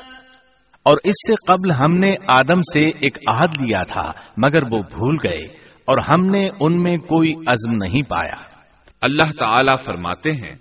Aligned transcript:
اور 0.88 0.98
اس 1.04 1.10
سے 1.10 1.34
قبل 1.48 1.72
ہم 1.72 1.94
نے 1.94 2.16
آدم 2.28 2.62
سے 2.62 2.80
ایک 2.80 3.18
عہد 3.28 3.62
لیا 3.62 3.84
تھا 3.84 4.12
مگر 4.38 4.60
وہ 4.72 4.80
بھول 4.82 5.18
گئے 5.24 5.48
اور 5.86 5.98
ہم 6.10 6.26
نے 6.26 6.50
ان 6.60 6.84
میں 6.84 6.98
کوئی 6.98 7.34
عزم 7.48 7.72
نہیں 7.72 8.10
پایا۔ 8.10 8.58
اللہ 9.02 9.32
تعالی 9.40 9.72
فرماتے 9.86 10.32
ہیں 10.32 10.56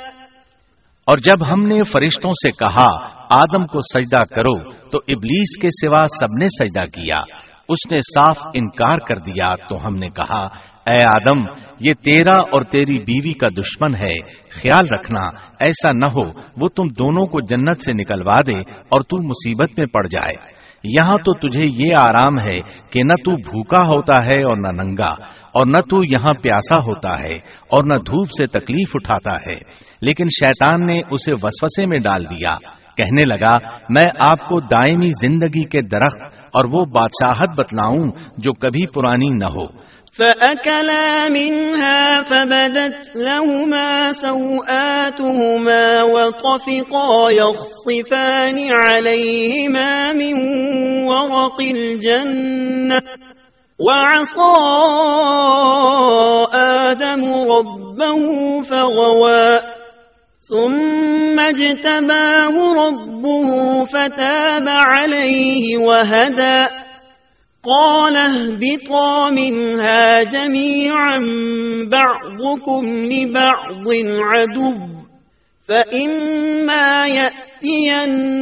اور 1.07 1.17
جب 1.17 1.53
ہم 1.53 1.67
نے 1.67 1.83
فرشتوں 1.83 2.31
سے 2.31 2.51
کہا، 2.51 3.07
آدم 3.29 3.65
کو 3.65 3.79
سجدہ 3.79 4.23
کرو، 4.35 4.71
تو 4.89 4.97
ابلیس 5.07 5.57
کے 5.61 5.67
سوا 5.67 6.05
سب 6.07 6.43
نے 6.43 6.47
سجدہ 6.49 7.01
کیا۔ 7.01 7.17
اس 7.69 7.91
نے 7.91 7.97
صاف 7.97 8.37
انکار 8.53 8.95
کر 8.95 9.15
دیا، 9.15 9.55
تو 9.55 9.87
ہم 9.87 9.95
نے 9.95 10.09
کہا 10.09 10.72
اے 10.85 11.01
آدم، 11.01 11.39
یہ 11.79 11.93
تیرا 11.93 12.35
اور 12.35 12.63
تیری 12.63 12.99
بیوی 12.99 13.33
کا 13.33 13.47
دشمن 13.47 13.95
ہے۔ 13.95 14.15
خیال 14.61 14.87
رکھنا، 14.93 15.19
ایسا 15.63 15.89
نہ 15.95 16.05
ہو، 16.05 16.29
وہ 16.57 16.67
تم 16.67 16.87
دونوں 16.87 17.27
کو 17.27 17.41
جنت 17.41 17.81
سے 17.81 17.93
نکلوا 17.93 18.41
دے 18.41 18.59
اور 18.61 19.01
تو 19.01 19.23
مصیبت 19.23 19.79
میں 19.79 19.85
پڑ 19.85 20.05
جائے۔ 20.05 20.33
یہاں 20.83 21.13
تو 21.13 21.49
تجھے 21.49 21.65
یہ 21.69 21.95
آرام 21.97 22.39
ہے 22.47 22.59
کہ 22.89 23.03
نہ 23.03 23.13
تو 23.25 23.31
بھوکا 23.31 23.87
ہوتا 23.87 24.25
ہے 24.25 24.43
اور 24.43 24.57
نہ 24.57 24.83
ننگا، 24.83 25.23
اور 25.27 25.67
نہ 25.67 25.77
تو 25.77 26.03
یہاں 26.03 26.33
پیاسا 26.33 26.77
ہوتا 26.77 27.23
ہے 27.23 27.35
اور 27.59 27.83
نہ 27.83 27.93
دھوپ 27.93 28.29
سے 28.29 28.47
تکلیف 28.47 28.91
اٹھاتا 28.93 29.49
ہے۔ 29.49 29.59
لیکن 30.01 30.25
شیطان 30.25 30.79
نے 30.85 31.01
اسے 31.11 31.33
وسوسے 31.33 31.85
میں 31.85 31.99
ڈال 31.99 32.23
دیا۔ 32.23 32.55
کہنے 32.97 33.35
لگا، 33.35 33.55
میں 33.89 34.05
آپ 34.27 34.49
کو 34.49 34.59
دائمی 34.59 35.09
زندگی 35.09 35.63
کے 35.63 35.79
درخت 35.87 36.21
اور 36.53 36.65
وہ 36.65 36.85
بادشاہت 36.85 37.59
بتلاؤں 37.59 38.11
جو 38.37 38.53
کبھی 38.53 38.87
پرانی 38.87 39.29
نہ 39.29 39.45
ہو۔ 39.45 39.65
فأكلا 40.19 41.29
منها 41.29 42.21
فبدت 42.23 43.15
لهما 43.15 44.13
سوآتهما 44.13 46.03
وطفقا 46.03 47.31
يخصفان 47.31 48.57
عليهما 48.81 50.13
من 50.13 50.35
ورق 51.07 51.61
الجنة 51.61 52.99
وعصى 53.79 54.59
آدم 56.53 57.23
ربه 57.51 58.61
فغوى 58.61 59.55
ثم 60.49 61.39
اجتباه 61.39 62.73
ربه 62.73 63.85
فتاب 63.85 64.65
عليه 64.67 65.77
وهدى 65.77 66.82
قال 67.63 68.15
اهبطا 68.17 69.29
منها 69.29 70.23
جميعا 70.23 71.19
بعضكم 71.87 72.85
لبعض 72.85 73.87
عدو، 74.19 74.73
فإما 75.69 77.07
يأتينكم 77.07 78.39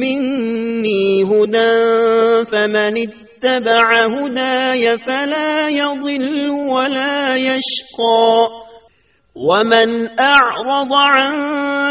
مني 0.00 1.22
هدى، 1.24 2.44
فمن 2.50 2.94
اتبع 2.98 3.86
هداي 4.18 4.98
فلا 4.98 5.68
يضل 5.68 6.50
ولا 6.50 7.36
يشقى. 7.36 8.67
ومن 9.40 10.06
أعرض 10.18 10.92
عن 10.92 11.36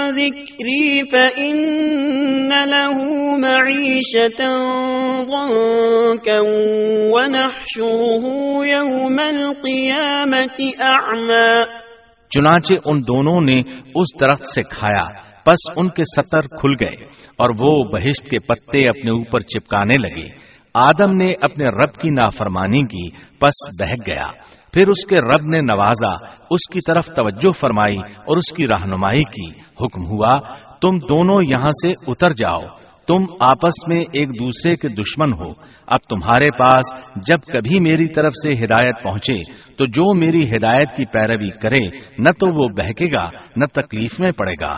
ذكري 0.09 1.02
فإن 1.12 2.50
له 2.50 2.97
معيشة 3.38 4.44
ضنكا 5.24 6.40
ونحشره 7.14 8.26
يوم 8.66 9.16
القيامة 9.20 10.70
أعمى۔ 10.84 11.64
چنانچہ 12.29 12.73
ان 12.85 12.99
دونوں 12.99 13.41
نے 13.46 13.61
اس 13.96 14.22
درخت 14.22 14.47
سے 14.47 14.61
کھایا، 14.61 15.08
پس 15.46 15.72
ان 15.78 15.90
کے 15.90 16.03
سطر 16.03 16.41
کھل 16.41 16.85
گئے 16.85 17.05
اور 17.38 17.50
وہ 17.59 17.84
بہشت 17.84 18.29
کے 18.29 18.38
پتے 18.47 18.88
اپنے 18.88 19.11
اوپر 19.11 19.40
چپکانے 19.40 20.09
لگے۔ 20.09 20.28
آدم 20.73 21.11
نے 21.11 21.34
اپنے 21.41 21.84
رب 21.84 21.93
کی 21.93 22.09
نافرمانی 22.09 22.79
کی، 22.79 23.09
پس 23.40 23.82
بہک 23.82 24.11
گیا۔ 24.11 24.47
پھر 24.78 24.88
اس 24.88 25.06
کے 25.09 25.20
رب 25.20 25.47
نے 25.47 25.62
نوازا، 25.62 26.12
اس 26.52 26.74
کی 26.74 26.94
طرف 26.94 27.06
توجہ 27.08 27.52
فرمائی 27.52 27.97
اور 27.97 28.38
اس 28.38 28.53
کی 28.53 28.68
رہنمائی 28.68 29.24
کی۔ 29.24 29.59
حکم 29.59 30.06
ہوا، 30.06 30.40
تم 30.82 30.97
دونوں 30.97 31.41
یہاں 31.50 31.72
سے 31.72 31.90
اتر 32.08 32.32
جاؤ، 32.32 32.62
تم 33.08 33.24
آپس 33.40 33.88
میں 33.88 34.02
ایک 34.02 34.29
دوسرے 34.29 34.76
کے 34.76 34.90
دشمن 34.90 35.34
ہو۔ 35.34 35.52
اب 35.88 36.00
تمہارے 36.09 36.52
پاس 36.52 37.09
جب 37.16 37.53
کبھی 37.53 37.79
میری 37.79 38.08
طرف 38.08 38.34
سے 38.44 38.66
ہدایت 38.66 38.96
پہنچے، 39.03 39.44
تو 39.78 39.85
جو 39.85 40.16
میری 40.18 40.44
ہدایت 40.44 40.90
کی 40.91 41.06
پیروی 41.06 41.50
کرے، 41.50 41.97
نہ 42.20 42.29
تو 42.29 42.62
وہ 42.62 42.68
بہکے 42.68 43.06
گا، 43.06 43.29
نہ 43.56 43.66
تکلیف 43.66 44.20
میں 44.20 44.32
پڑے 44.32 44.53
گا۔ 44.62 44.72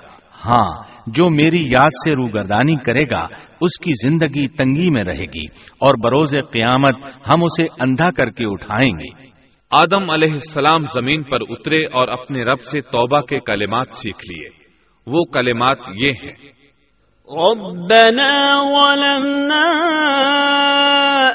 ہاں 0.46 0.84
جو 1.08 1.30
میری 1.32 1.70
یاد 1.70 1.90
سے 2.04 2.12
روگردانی 2.12 2.76
کرے 2.76 3.06
گا، 3.12 3.26
اس 3.62 3.80
کی 3.84 4.08
زندگی 4.08 4.48
تنگی 4.48 4.90
میں 4.90 5.04
رہے 5.04 5.26
گی 5.26 5.46
اور 5.72 5.96
بروز 6.04 6.32
قیامت 6.52 6.96
ہم 7.32 7.44
اسے 7.44 7.64
اندھا 7.80 8.10
کر 8.10 8.30
کے 8.30 8.46
اٹھائیں 8.46 8.94
گے۔ 8.94 9.29
آدم 9.72 10.10
علیہ 10.10 10.32
السلام 10.32 10.84
زمین 10.84 11.24
پر 11.24 11.38
اترے 11.50 11.86
اور 11.86 12.08
اپنے 12.08 12.44
رب 12.44 12.62
سے 12.62 12.82
توبہ 12.82 13.22
کے 13.22 13.40
کلمات 13.40 13.88
سیکھ 13.94 14.30
لیے۔ 14.30 14.50
وہ 15.08 15.18
کلمات 15.34 15.78
یہ 16.04 16.10
ہیں۔ 16.24 16.34
ربنا 17.36 18.62
ظلمنا 18.62 19.62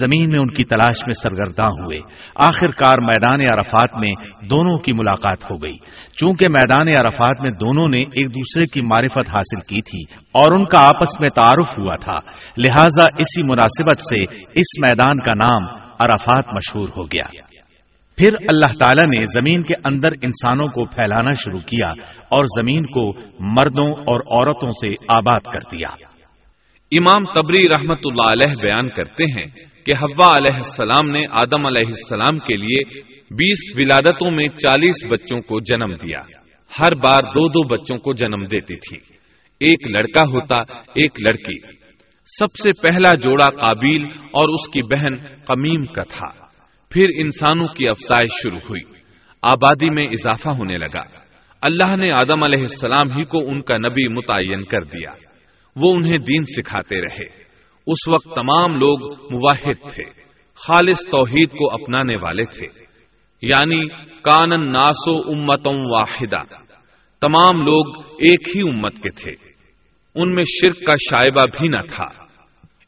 زمین 0.00 0.30
میں 0.32 0.40
ان 0.40 0.50
کی 0.50 0.64
تلاش 0.64 0.96
میں 1.06 1.12
سرگرداں 1.12 1.66
ہوئے۔ 1.66 1.98
آخر 2.34 2.68
کار 2.68 2.98
میدان 2.98 3.40
عرفات 3.40 4.00
میں 4.00 4.12
دونوں 4.46 4.78
کی 4.78 4.92
ملاقات 4.92 5.50
ہو 5.50 5.62
گئی۔ 5.62 5.76
چونکہ 6.16 6.48
میدان 6.48 6.88
عرفات 6.88 7.40
میں 7.40 7.50
دونوں 7.50 7.88
نے 7.88 8.00
ایک 8.00 8.30
دوسرے 8.30 8.66
کی 8.66 8.80
معرفت 8.82 9.28
حاصل 9.28 9.60
کی 9.60 9.80
تھی 9.80 10.16
اور 10.32 10.52
ان 10.54 10.64
کا 10.64 10.88
آپس 10.88 11.20
میں 11.20 11.28
تعارف 11.28 11.78
ہوا 11.78 11.94
تھا، 11.96 12.18
لہذا 12.58 13.04
اسی 13.18 13.50
مناسبت 13.50 13.96
سے 13.96 14.34
اس 14.34 14.88
میدان 14.88 15.18
کا 15.18 15.34
نام 15.34 15.66
عرفات 16.00 16.54
مشہور 16.54 16.88
ہو 16.96 17.04
گیا۔ 17.04 17.45
پھر 18.16 18.32
اللہ 18.48 18.78
تعالی 18.78 19.20
نے 19.20 19.26
زمین 19.26 19.62
کے 19.62 19.74
اندر 19.84 20.08
انسانوں 20.08 20.68
کو 20.68 20.84
پھیلانا 20.84 21.34
شروع 21.34 21.58
کیا 21.58 21.90
اور 22.28 22.44
زمین 22.44 22.86
کو 22.86 23.12
مردوں 23.40 23.92
اور 23.92 24.20
عورتوں 24.20 24.70
سے 24.70 24.94
آباد 25.08 25.40
کر 25.40 25.76
دیا۔ 25.76 25.88
امام 26.92 27.32
تبری 27.32 27.68
رحمت 27.68 27.98
اللہ 28.04 28.32
علیہ 28.32 28.56
بیان 28.56 28.88
کرتے 28.88 29.22
ہیں 29.22 29.46
کہ 29.86 29.92
حوا 30.02 30.28
علیہ 30.28 30.56
السلام 30.56 31.10
نے 31.10 31.24
آدم 31.30 31.66
علیہ 31.66 31.88
السلام 31.88 32.38
کے 32.38 32.56
لیے 32.56 33.00
بیس 33.30 33.78
ولادتوں 33.78 34.30
میں 34.30 34.56
چالیس 34.56 35.12
بچوں 35.12 35.40
کو 35.40 35.60
جنم 35.60 35.94
دیا۔ 35.94 36.22
ہر 36.80 36.94
بار 36.94 37.22
دو 37.22 37.48
دو 37.48 37.68
بچوں 37.68 37.98
کو 37.98 38.12
جنم 38.12 38.44
دیتی 38.44 38.76
تھی۔ 38.76 39.14
ایک 39.60 39.86
لڑکا 39.86 40.20
ہوتا، 40.32 40.54
ایک 40.72 41.20
لڑکی۔ 41.20 41.58
سب 42.24 42.46
سے 42.46 42.88
پہلا 42.88 43.14
جوڑا 43.14 43.50
قابیل 43.50 44.04
اور 44.06 44.48
اس 44.48 44.68
کی 44.68 44.80
بہن 44.82 45.14
قمیم 45.44 45.84
کا 45.84 46.02
تھا۔ 46.02 46.45
پھر 46.96 47.04
انسانوں 47.24 47.68
کی 47.68 47.84
افزائش 47.90 48.28
شروع 48.42 48.58
ہوئی۔ 48.58 48.82
آبادی 49.42 49.90
میں 49.90 50.02
اضافہ 50.12 50.48
ہونے 50.48 50.74
لگا۔ 50.78 51.00
اللہ 51.60 51.96
نے 51.96 52.10
آدم 52.12 52.44
علیہ 52.44 52.60
السلام 52.60 53.18
ہی 53.18 53.24
کو 53.24 53.38
ان 53.38 53.62
کا 53.62 53.78
نبی 53.78 54.12
متعین 54.12 54.64
کر 54.64 54.82
دیا۔ 54.82 55.10
وہ 55.76 55.94
انہیں 55.94 56.18
دین 56.18 56.44
سکھاتے 56.44 56.98
رہے۔ 56.98 57.24
اس 57.86 58.08
وقت 58.08 58.24
تمام 58.24 58.74
لوگ 58.74 59.12
مواحد 59.12 59.94
تھے۔ 59.94 60.04
خالص 60.54 60.98
توحید 60.98 61.50
کو 61.50 61.82
اپنانے 61.82 62.14
والے 62.22 62.44
تھے۔ 62.44 62.66
یعنی 63.42 63.88
کانن 64.22 64.66
ناسو 64.66 65.16
امتوں 65.16 65.90
واحدہ۔ 65.90 66.42
تمام 67.20 67.60
لوگ 67.60 67.98
ایک 67.98 68.48
ہی 68.48 68.68
امت 68.68 68.96
کے 68.96 69.10
تھے۔ 69.10 69.32
ان 70.14 70.34
میں 70.34 70.44
شرک 70.44 70.80
کا 70.80 70.94
شائبہ 70.94 71.58
بھی 71.60 71.68
نہ 71.68 71.82
تھا۔ 71.82 72.22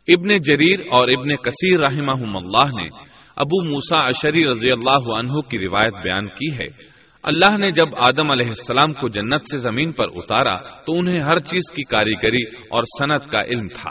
ابن 0.08 0.28
جریر 0.28 0.80
اور 0.80 1.08
ابن 1.16 1.36
کثیر 1.36 1.80
رحمہ 1.80 2.36
اللہ 2.36 2.82
نے 2.82 3.07
ابو 3.38 3.64
موسا 3.64 4.06
اشری 4.06 4.50
رضی 4.50 4.70
اللہ 4.70 5.18
عنہ 5.18 5.32
کی 5.32 5.58
روایت 5.58 5.92
بیان 5.92 6.28
کی 6.28 6.54
ہے۔ 6.54 6.82
اللہ 7.22 7.58
نے 7.58 7.70
جب 7.70 7.86
آدم 7.96 8.30
علیہ 8.30 8.48
السلام 8.48 8.92
کو 8.92 9.08
جنت 9.08 9.42
سے 9.50 9.56
زمین 9.56 9.92
پر 9.92 10.04
اتارا 10.14 10.56
تو 10.58 10.98
انہیں 10.98 11.22
ہر 11.22 11.36
چیز 11.36 11.72
کی 11.72 11.82
کاریگری 11.82 12.56
اور 12.56 12.82
صنعت 12.98 13.30
کا 13.30 13.38
علم 13.38 13.68
تھا۔ 13.68 13.90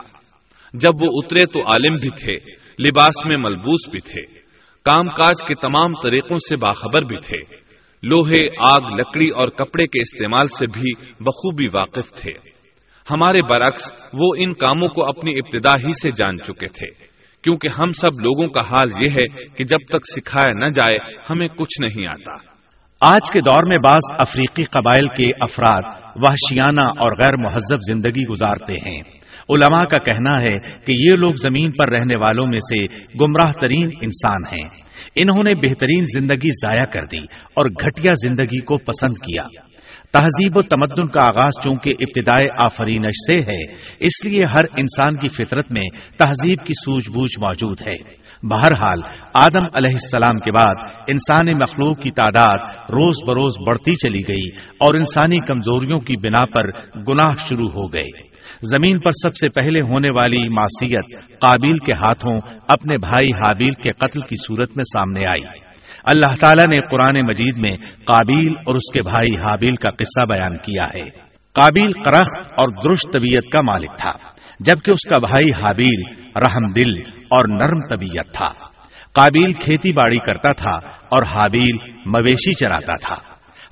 جب 0.73 0.91
وہ 1.01 1.11
اترے 1.13 1.41
تو 1.53 1.59
عالم 1.59 1.95
بھی 1.95 2.09
تھے، 2.09 2.33
لباس 2.79 3.27
میں 3.27 3.37
ملبوس 3.39 3.89
بھی 3.89 3.99
تھے، 3.99 4.39
کام 4.83 5.09
کاج 5.09 5.47
کے 5.47 5.53
تمام 5.55 6.01
طریقوں 6.03 6.37
سے 6.37 6.55
باخبر 6.61 7.01
بھی 7.01 7.17
تھے۔ 7.17 7.55
لوہے، 8.03 8.47
آگ، 8.69 8.95
لکڑی 8.95 9.29
اور 9.29 9.47
کپڑے 9.47 9.87
کے 9.87 10.01
استعمال 10.01 10.47
سے 10.47 10.65
بھی 10.65 11.05
بخوبی 11.19 11.67
واقف 11.67 12.11
تھے۔ 12.11 12.31
ہمارے 13.11 13.41
برعکس، 13.41 13.91
وہ 14.13 14.29
ان 14.37 14.53
کاموں 14.53 14.87
کو 14.87 15.05
اپنی 15.05 15.31
ابتدا 15.37 15.71
ہی 15.71 15.91
سے 16.01 16.11
جان 16.11 16.35
چکے 16.35 16.67
تھے۔ 16.67 17.06
کیونکہ 17.47 17.81
ہم 17.81 17.91
سب 17.91 18.07
لوگوں 18.07 18.47
کا 18.47 18.67
حال 18.67 19.05
یہ 19.05 19.09
ہے 19.09 19.43
کہ 19.55 19.63
جب 19.63 19.77
تک 19.89 20.11
سکھایا 20.15 20.65
نہ 20.65 20.69
جائے، 20.69 20.97
ہمیں 21.29 21.47
کچھ 21.47 21.81
نہیں 21.81 22.11
آتا۔ 22.11 22.33
آج 23.01 23.31
کے 23.33 23.39
دور 23.41 23.63
میں 23.67 23.77
بعض 23.77 24.15
افریقی 24.19 24.63
قبائل 24.63 25.07
کے 25.07 25.31
افراد 25.41 25.81
وحشیانہ 26.15 26.81
اور 26.81 27.11
غیر 27.11 27.37
مہذب 27.37 27.77
زندگی 27.87 28.25
گزارتے 28.25 28.73
ہیں۔ 28.73 29.01
علماء 29.49 29.81
کا 29.81 29.97
کہنا 29.97 30.33
ہے 30.41 30.55
کہ 30.85 30.91
یہ 30.91 31.11
لوگ 31.19 31.33
زمین 31.33 31.71
پر 31.71 31.89
رہنے 31.89 32.19
والوں 32.21 32.47
میں 32.47 32.59
سے 32.59 32.95
گمراہ 33.21 33.51
ترین 33.51 33.89
انسان 34.01 34.57
ہیں۔ 34.57 34.69
انہوں 35.15 35.43
نے 35.43 35.55
بہترین 35.55 36.03
زندگی 36.05 36.49
ضائع 36.49 36.85
کر 36.85 37.05
دی 37.11 37.21
اور 37.55 37.65
گھٹیا 37.65 38.13
زندگی 38.13 38.59
کو 38.59 38.77
پسند 38.77 39.17
کیا۔ 39.17 39.66
تہذیب 40.17 40.57
و 40.57 40.61
تمدن 40.61 41.05
کا 41.05 41.23
آغاز 41.23 41.63
چونکہ 41.63 41.93
ابتدائے 41.99 42.49
آفرینش 42.63 43.15
سے 43.27 43.39
ہے، 43.39 43.73
اس 43.99 44.31
لیے 44.31 44.45
ہر 44.45 44.63
انسان 44.77 45.15
کی 45.15 45.27
فطرت 45.27 45.71
میں 45.71 45.99
تہذیب 46.17 46.65
کی 46.65 46.73
سوجھ 46.73 47.09
بوجھ 47.09 47.39
موجود 47.39 47.77
ہے۔ 47.87 48.27
بہرحال، 48.43 48.99
آدم 49.33 49.65
علیہ 49.73 49.89
السلام 49.89 50.39
کے 50.39 50.51
بعد 50.51 50.75
انسانی 51.07 51.55
مخلوق 51.55 51.99
کی 51.99 52.11
تعداد 52.11 52.57
روز 52.89 53.15
بروز 53.27 53.53
بڑھتی 53.67 53.93
چلی 53.93 54.19
گئی 54.19 54.49
اور 54.79 54.95
انسانی 54.95 55.45
کمزوریوں 55.47 55.99
کی 55.99 56.15
بنا 56.17 56.45
پر 56.45 56.71
گناہ 57.07 57.35
شروع 57.35 57.67
ہو 57.67 57.93
گئے۔ 57.93 58.27
زمین 58.61 58.99
پر 58.99 59.11
سب 59.11 59.35
سے 59.35 59.49
پہلے 59.49 59.81
ہونے 59.81 60.09
والی 60.09 60.49
معصیت 60.49 61.23
قابیل 61.39 61.77
کے 61.77 61.97
ہاتھوں 61.97 62.39
اپنے 62.67 62.97
بھائی 62.97 63.27
حابیل 63.35 63.73
کے 63.83 63.91
قتل 63.91 64.21
کی 64.21 64.35
صورت 64.47 64.69
میں 64.77 64.83
سامنے 64.83 65.29
آئی۔ 65.29 65.66
اللہ 66.09 66.33
تعالیٰ 66.39 66.65
نے 66.67 66.79
قرآن 66.91 67.21
مجید 67.21 67.57
میں 67.57 67.87
قابیل 68.05 68.53
اور 68.57 68.75
اس 68.75 68.93
کے 68.93 69.09
بھائی 69.09 69.35
حابیل 69.35 69.75
کا 69.75 69.89
قصہ 69.89 70.21
بیان 70.29 70.57
کیا 70.57 70.85
ہے۔ 70.95 71.09
قابیل 71.53 71.91
کرخ 71.91 72.37
اور 72.37 72.67
درست 72.83 73.13
طبیعت 73.13 73.51
کا 73.51 73.61
مالک 73.61 73.89
تھا، 73.97 74.11
جبکہ 74.59 74.91
اس 74.93 75.09
کا 75.09 75.27
بھائی 75.27 75.51
حابیل 75.51 76.07
رحم 76.35 76.71
دل 76.71 77.01
اور 77.07 77.47
نرم 77.47 77.87
طبیعت 77.89 78.33
تھا۔ 78.33 78.67
قابیل 79.13 79.51
کھیتی 79.51 79.91
باڑی 79.93 80.19
کرتا 80.19 80.51
تھا 80.51 80.89
اور 81.09 81.23
حابیل 81.23 81.77
مویشی 82.05 82.53
چراتا 82.53 82.97
تھا۔ 83.07 83.15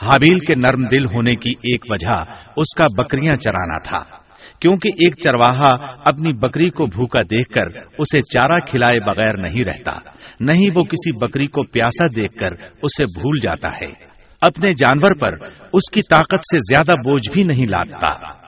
حابیل 0.05 0.37
کے 0.37 0.59
نرم 0.59 0.87
دل 0.87 1.05
ہونے 1.05 1.31
کی 1.31 1.49
ایک 1.49 1.85
وجہ 1.89 2.19
اس 2.57 2.75
کا 2.77 2.85
بکریاں 2.97 3.35
چرانا 3.35 3.77
تھا، 3.83 4.17
کیونکہ 4.59 4.87
ایک 4.87 5.15
چرواہا 5.19 5.85
اپنی 6.05 6.33
بکری 6.33 6.69
کو 6.69 6.85
بھوکا 6.85 7.21
دیکھ 7.21 7.49
کر 7.49 7.67
اسے 7.97 8.21
چارہ 8.21 8.59
کھلائے 8.59 8.99
بغیر 8.99 9.37
نہیں 9.37 9.65
رہتا۔ 9.65 9.91
نہیں 10.39 10.69
وہ 10.75 10.83
کسی 10.83 11.25
بکری 11.25 11.47
کو 11.47 11.63
پیاسا 11.63 12.07
دیکھ 12.15 12.35
کر 12.35 12.51
اسے 12.83 13.21
بھول 13.21 13.37
جاتا 13.37 13.69
ہے۔ 13.69 14.15
اپنے 14.41 14.69
جانور 14.69 15.11
پر 15.19 15.45
اس 15.73 15.91
کی 15.91 16.01
طاقت 16.09 16.39
سے 16.39 16.57
زیادہ 16.57 16.97
بوجھ 16.97 17.29
بھی 17.33 17.43
نہیں 17.43 17.65
لادتا 17.69 18.45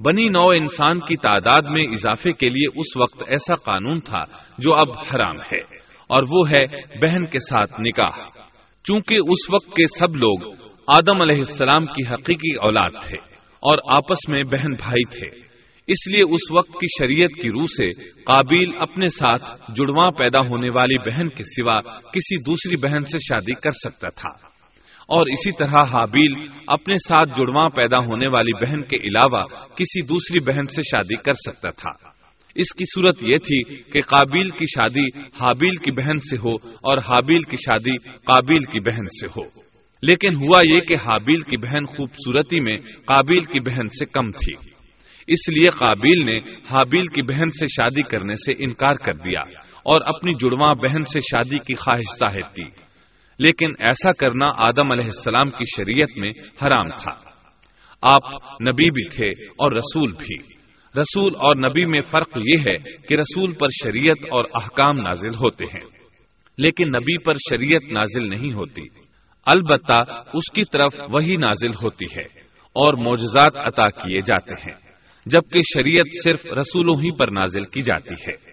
بنی 0.00 0.28
نو 0.28 0.48
انسان 0.48 0.98
کی 1.00 1.16
تعداد 1.16 1.62
میں 1.70 1.88
اضافے 1.88 2.32
کے 2.32 2.48
لیے 2.48 2.66
اس 2.66 2.96
وقت 2.96 3.22
ایسا 3.28 3.54
قانون 3.54 4.00
تھا 4.00 4.24
جو 4.58 4.74
اب 4.74 4.90
حرام 4.90 5.40
ہے 5.40 5.58
اور 6.08 6.22
وہ 6.22 6.50
ہے 6.50 6.76
بہن 6.76 7.24
کے 7.26 7.38
ساتھ 7.38 7.80
نکاح۔ 7.80 8.28
چونکہ 8.84 9.14
اس 9.14 9.50
وقت 9.52 9.76
کے 9.76 9.86
سب 9.86 10.16
لوگ 10.16 10.54
آدم 10.88 11.20
علیہ 11.20 11.38
السلام 11.38 11.86
کی 11.86 12.06
حقیقی 12.08 12.54
اولاد 12.60 13.04
تھے 13.06 13.20
اور 13.60 13.78
آپس 13.92 14.28
میں 14.28 14.44
بہن 14.44 14.72
بھائی 14.72 15.04
تھے۔ 15.04 15.51
اس 15.86 16.08
لیے 16.08 16.22
اس 16.22 16.52
وقت 16.56 16.72
کی 16.72 16.86
شریعت 16.98 17.42
کی 17.42 17.50
روح 17.50 17.66
سے 17.66 18.04
قابیل 18.22 18.70
اپنے 18.78 19.08
ساتھ 19.08 19.42
جڑواں 19.70 20.10
پیدا 20.10 20.42
ہونے 20.50 20.68
والی 20.74 20.98
بہن 20.98 21.28
کے 21.28 21.44
سوا 21.44 21.78
کسی 22.00 22.50
دوسری 22.50 22.74
بہن 22.82 23.04
سے 23.04 23.18
شادی 23.28 23.54
کر 23.54 23.70
سکتا 23.70 24.08
تھا۔ 24.08 24.52
اور 25.02 25.26
اسی 25.26 25.50
طرح 25.58 25.84
حابیل 25.92 26.34
اپنے 26.66 26.94
ساتھ 26.94 27.28
جڑواں 27.28 27.68
پیدا 27.70 28.04
ہونے 28.04 28.30
والی 28.30 28.52
بہن 28.52 28.82
کے 28.82 28.96
علاوہ 28.96 29.44
کسی 29.74 30.08
دوسری 30.08 30.52
بہن 30.52 30.66
سے 30.66 30.82
شادی 30.82 31.16
کر 31.16 31.32
سکتا 31.32 31.70
تھا۔ 31.70 32.08
اس 32.54 32.74
کی 32.74 32.84
صورت 32.84 33.24
یہ 33.24 33.36
تھی 33.36 33.76
کہ 33.76 34.00
قابیل 34.00 34.46
کی 34.46 34.64
شادی 34.64 35.18
حابیل 35.40 35.70
کی 35.70 35.90
بہن 35.90 36.18
سے 36.18 36.36
ہو 36.36 36.54
اور 36.66 36.98
حابیل 36.98 37.38
کی 37.38 37.56
شادی 37.56 37.96
قابیل 37.98 38.62
کی 38.72 38.80
بہن 38.80 39.06
سے 39.20 39.26
ہو۔ 39.26 39.62
لیکن 40.02 40.34
ہوا 40.34 40.60
یہ 40.74 40.78
کہ 40.78 40.94
حابیل 41.04 41.38
کی 41.38 41.56
بہن 41.56 41.84
خوبصورتی 41.84 42.60
میں 42.60 42.76
قابیل 43.04 43.40
کی 43.40 43.60
بہن 43.60 43.88
سے 43.88 44.04
کم 44.04 44.30
تھی۔ 44.30 44.71
اس 45.32 45.58
لیے 45.58 45.68
قابیل 45.68 46.24
نے 46.24 46.36
حابیل 46.70 47.02
کی 47.02 47.22
بہن 47.22 47.50
سے 47.50 47.66
شادی 47.66 48.02
کرنے 48.02 48.34
سے 48.34 48.64
انکار 48.64 48.94
کر 48.94 49.12
دیا 49.12 49.40
اور 49.84 50.00
اپنی 50.06 50.34
جڑواں 50.34 50.74
بہن 50.74 51.04
سے 51.04 51.18
شادی 51.20 51.58
کی 51.58 51.74
خواہش 51.74 52.18
ظاہر 52.18 52.54
کی۔ 52.54 52.82
لیکن 53.38 53.70
ایسا 53.78 54.12
کرنا 54.12 54.52
آدم 54.56 54.86
علیہ 54.92 55.06
السلام 55.06 55.50
کی 55.50 55.64
شریعت 55.76 56.18
میں 56.18 56.30
حرام 56.62 56.88
تھا۔ 56.88 57.30
آپ 58.02 58.34
نبی 58.62 58.90
بھی 58.90 59.08
تھے 59.08 59.28
اور 59.28 59.72
رسول 59.72 60.10
بھی۔ 60.12 60.42
رسول 61.00 61.32
اور 61.34 61.56
نبی 61.56 61.86
میں 61.86 62.00
فرق 62.00 62.28
یہ 62.36 62.60
ہے 62.68 62.76
کہ 63.08 63.14
رسول 63.14 63.52
پر 63.52 63.66
شریعت 63.84 64.24
اور 64.30 64.44
احکام 64.54 64.98
نازل 64.98 65.34
ہوتے 65.34 65.64
ہیں۔ 65.64 65.84
لیکن 66.58 66.88
نبی 66.88 67.18
پر 67.18 67.34
شریعت 67.34 67.92
نازل 67.92 68.28
نہیں 68.28 68.52
ہوتی۔ 68.52 68.82
البتہ 69.46 69.98
اس 70.34 70.52
کی 70.54 70.64
طرف 70.64 70.94
وہی 71.00 71.36
نازل 71.36 71.70
ہوتی 71.70 72.04
ہے 72.16 72.24
اور 72.56 72.94
معجزات 72.94 73.56
عطا 73.56 73.88
کیے 73.88 74.18
جاتے 74.26 74.54
ہیں۔ 74.54 74.81
جبکہ 75.26 75.58
شریعت 75.58 76.06
صرف 76.24 76.46
رسولوں 76.58 76.94
ہی 76.94 77.16
پر 77.16 77.26
نازل 77.30 77.64
کی 77.64 77.80
جاتی 77.80 78.14
ہے۔ 78.14 78.52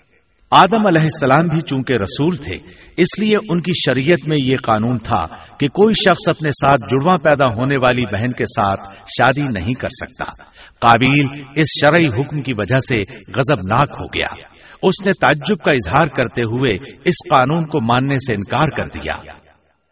آدم 0.51 0.88
علیہ 0.88 1.01
السلام 1.01 1.47
بھی 1.47 1.61
چونکہ 1.61 1.93
رسول 1.93 2.35
تھے، 2.35 2.71
اس 2.97 3.19
لیے 3.19 3.35
ان 3.49 3.61
کی 3.61 3.71
شریعت 3.85 4.27
میں 4.27 4.38
یہ 4.38 4.53
قانون 4.63 4.97
تھا 4.97 5.25
کہ 5.59 5.67
کوئی 5.67 5.93
شخص 5.93 6.29
اپنے 6.29 6.51
ساتھ 6.51 6.79
جڑواں 6.91 7.17
پیدا 7.17 7.45
ہونے 7.55 7.77
والی 7.77 8.05
بہن 8.05 8.31
کے 8.31 8.43
ساتھ 8.45 8.93
شادی 9.05 9.59
نہیں 9.59 9.73
کر 9.73 9.88
سکتا۔ 9.88 10.43
قابیل 10.79 11.43
اس 11.55 11.65
شرعی 11.65 12.21
حکم 12.21 12.41
کی 12.41 12.53
وجہ 12.53 12.77
سے 12.77 12.95
غزب 13.11 13.75
ناک 13.75 13.88
ہو 13.99 14.05
گیا۔ 14.05 14.59
اس 14.83 15.05
نے 15.05 15.11
تعجب 15.21 15.57
کا 15.57 15.71
اظہار 15.71 16.07
کرتے 16.07 16.43
ہوئے 16.43 16.93
اس 17.05 17.35
قانون 17.35 17.65
کو 17.65 17.81
ماننے 17.81 18.15
سے 18.15 18.33
انکار 18.33 18.69
کر 18.69 18.99
دیا۔ 18.99 19.38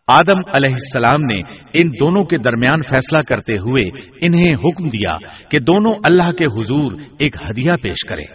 آدم 0.10 0.38
علیہ 0.56 0.70
السلام 0.70 1.22
نے 1.22 1.58
ان 1.74 1.88
دونوں 1.88 2.26
کے 2.26 2.38
درمیان 2.38 2.82
فیصلہ 2.82 3.18
کرتے 3.30 3.54
ہوئے 3.54 3.90
انہیں 4.26 4.56
حکم 4.56 4.88
دیا 4.88 5.14
کہ 5.50 5.60
دونوں 5.60 5.94
اللہ 6.06 6.32
کے 6.32 6.46
حضور 6.46 6.92
ایک 7.20 7.36
ہدیہ 7.36 7.72
پیش 7.84 8.08
کریں۔ 8.10 8.26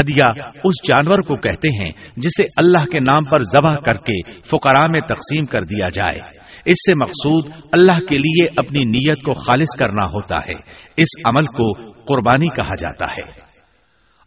ہدیہ 0.00 0.42
اس 0.64 0.74
جانور 0.88 1.22
کو 1.22 1.36
کہتے 1.36 1.82
ہیں 1.82 1.92
جسے 2.16 2.42
اللہ 2.56 2.84
کے 2.84 3.00
نام 3.00 3.24
پر 3.24 3.42
ذبح 3.42 3.74
کر 3.74 3.96
کے 3.96 4.32
فقراء 4.32 4.86
میں 4.94 5.00
تقسیم 5.00 5.44
کر 5.44 5.60
دیا 5.60 5.86
جائے۔ 5.86 6.18
اس 6.64 6.76
سے 6.86 6.92
مقصود 7.00 7.44
اللہ 7.72 7.98
کے 8.08 8.18
لیے 8.18 8.46
اپنی 8.56 8.84
نیت 8.84 9.22
کو 9.22 9.32
خالص 9.32 9.78
کرنا 9.78 10.04
ہوتا 10.14 10.36
ہے۔ 10.36 10.72
اس 10.96 11.26
عمل 11.26 11.46
کو 11.46 11.90
قربانی 11.90 12.46
کہا 12.46 12.74
جاتا 12.74 13.04
ہے۔ 13.04 13.40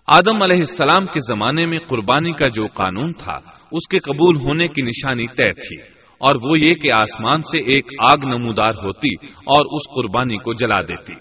آدم 0.07 0.41
علیہ 0.41 0.59
السلام 0.59 1.05
کے 1.05 1.35
زمانے 1.35 1.65
میں 1.65 1.79
قربانی 1.89 2.31
کا 2.31 2.47
جو 2.47 2.67
قانون 2.67 3.13
تھا، 3.13 3.35
اس 3.71 3.87
کے 3.87 3.99
قبول 3.99 4.35
ہونے 4.41 4.67
کی 4.67 4.81
نشانی 4.81 5.27
طے 5.27 5.49
تھی۔ 5.49 5.92
اور 6.23 6.35
وہ 6.35 6.57
یہ 6.59 6.75
کہ 6.75 6.91
آسمان 6.91 7.41
سے 7.41 7.65
ایک 7.65 7.85
آگ 7.99 8.25
نمودار 8.27 8.73
ہوتی 8.83 9.27
اور 9.27 9.65
اس 9.65 9.95
قربانی 9.95 10.37
کو 10.37 10.53
جلا 10.53 10.81
دیتی۔ 10.81 11.13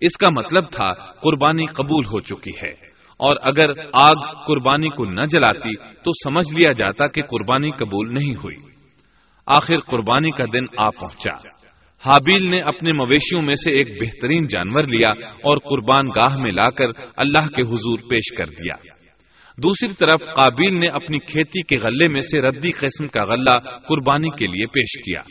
اس 0.00 0.16
کا 0.16 0.28
مطلب 0.36 0.64
تھا 0.72 0.90
قربانی 1.12 1.66
قبول 1.66 2.06
ہو 2.06 2.20
چکی 2.20 2.66
ہے۔ 2.66 2.92
اور 3.16 3.36
اگر 3.42 3.80
آگ 4.00 4.44
قربانی 4.46 4.88
کو 4.88 5.04
نہ 5.04 5.26
جلاتی 5.34 5.76
تو 5.76 6.10
سمجھ 6.24 6.54
لیا 6.54 6.72
جاتا 6.72 7.06
کہ 7.06 7.22
قربانی 7.22 7.70
قبول 7.70 8.14
نہیں 8.14 8.34
ہوئی۔ 8.34 8.56
آخر 9.46 9.80
قربانی 9.80 10.30
کا 10.30 10.44
دن 10.44 10.64
آ 10.78 10.90
پہنچا۔ 10.90 11.48
حابیل 12.06 12.50
نے 12.50 12.58
اپنے 12.64 12.92
مویشیوں 12.92 13.42
میں 13.46 13.54
سے 13.54 13.70
ایک 13.70 13.88
بہترین 13.88 14.46
جانور 14.46 14.82
لیا 14.82 15.08
اور 15.26 15.56
قربان 15.56 16.08
گاہ 16.08 16.36
میں 16.36 16.50
لا 16.54 16.70
کر 16.70 16.88
اللہ 17.16 17.48
کے 17.48 17.74
حضور 17.74 17.98
پیش 18.10 18.36
کر 18.38 18.46
دیا۔ 18.46 19.01
دوسری 19.58 19.94
طرف 19.94 20.20
قابیل 20.34 20.80
نے 20.80 20.86
اپنی 20.92 21.18
کھیتی 21.18 21.62
کے 21.62 21.86
غلے 21.86 22.08
میں 22.08 22.20
سے 22.20 22.40
ردی 22.40 22.70
قسم 22.70 23.06
کا 23.06 23.24
غلہ 23.24 23.58
قربانی 23.88 24.28
کے 24.30 24.46
لیے 24.46 24.66
پیش 24.66 25.02
کیا۔ 25.04 25.22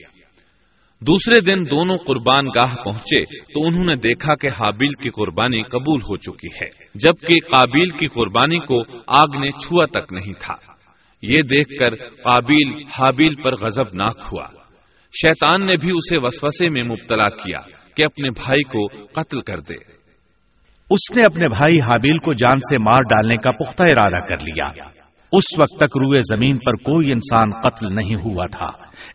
دوسرے 1.01 1.39
دن 1.45 1.63
دونوں 1.71 1.95
قربان 1.95 2.45
گاہ 2.55 2.83
پہنچے 2.83 3.23
تو 3.23 3.61
انہوں 3.67 3.83
نے 3.83 3.95
دیکھا 3.95 4.35
کہ 4.35 4.47
حابیل 4.47 4.89
کی 4.89 5.09
قربانی 5.09 5.61
قبول 5.61 6.01
ہو 6.01 6.17
چکی 6.17 6.47
ہے، 6.61 6.69
جبکہ 6.95 7.37
قابیل 7.51 7.85
کی 7.85 8.07
قربانی 8.07 8.59
کو 8.59 8.79
آگ 9.07 9.37
نے 9.39 9.47
چھوا 9.47 9.85
تک 9.85 10.13
نہیں 10.13 10.33
تھا۔ 10.39 10.55
یہ 11.21 11.37
دیکھ 11.37 11.69
کر 11.69 11.95
قابیل 11.97 12.73
حابیل 12.73 13.41
پر 13.43 13.55
غزب 13.55 13.95
ناک 13.95 14.17
ہوا۔ 14.31 14.45
شیطان 15.11 15.65
نے 15.65 15.75
بھی 15.75 15.91
اسے 15.91 16.17
وسوسے 16.17 16.69
میں 16.69 16.89
مبتلا 16.89 17.29
کیا 17.29 17.61
کہ 17.95 18.05
اپنے 18.05 18.29
بھائی 18.29 18.63
کو 18.63 18.87
قتل 18.87 19.41
کر 19.41 19.59
دے۔ 19.59 20.00
اس 20.91 21.17
نے 21.17 21.25
اپنے 21.25 21.47
بھائی 21.47 21.81
حابیل 21.81 22.17
کو 22.17 22.33
جان 22.33 22.57
سے 22.59 22.77
مار 22.77 23.01
ڈالنے 23.01 23.37
کا 23.37 23.51
پختہ 23.51 23.83
ارادہ 23.83 24.25
کر 24.25 24.37
لیا۔ 24.41 24.67
اس 25.31 25.59
وقت 25.59 25.77
تک 25.77 25.97
روئے 25.97 26.19
زمین 26.19 26.57
پر 26.57 26.73
کوئی 26.73 27.09
انسان 27.11 27.49
قتل 27.61 27.95
نہیں 27.95 28.15
ہوا 28.15 28.45
تھا۔ 28.51 28.67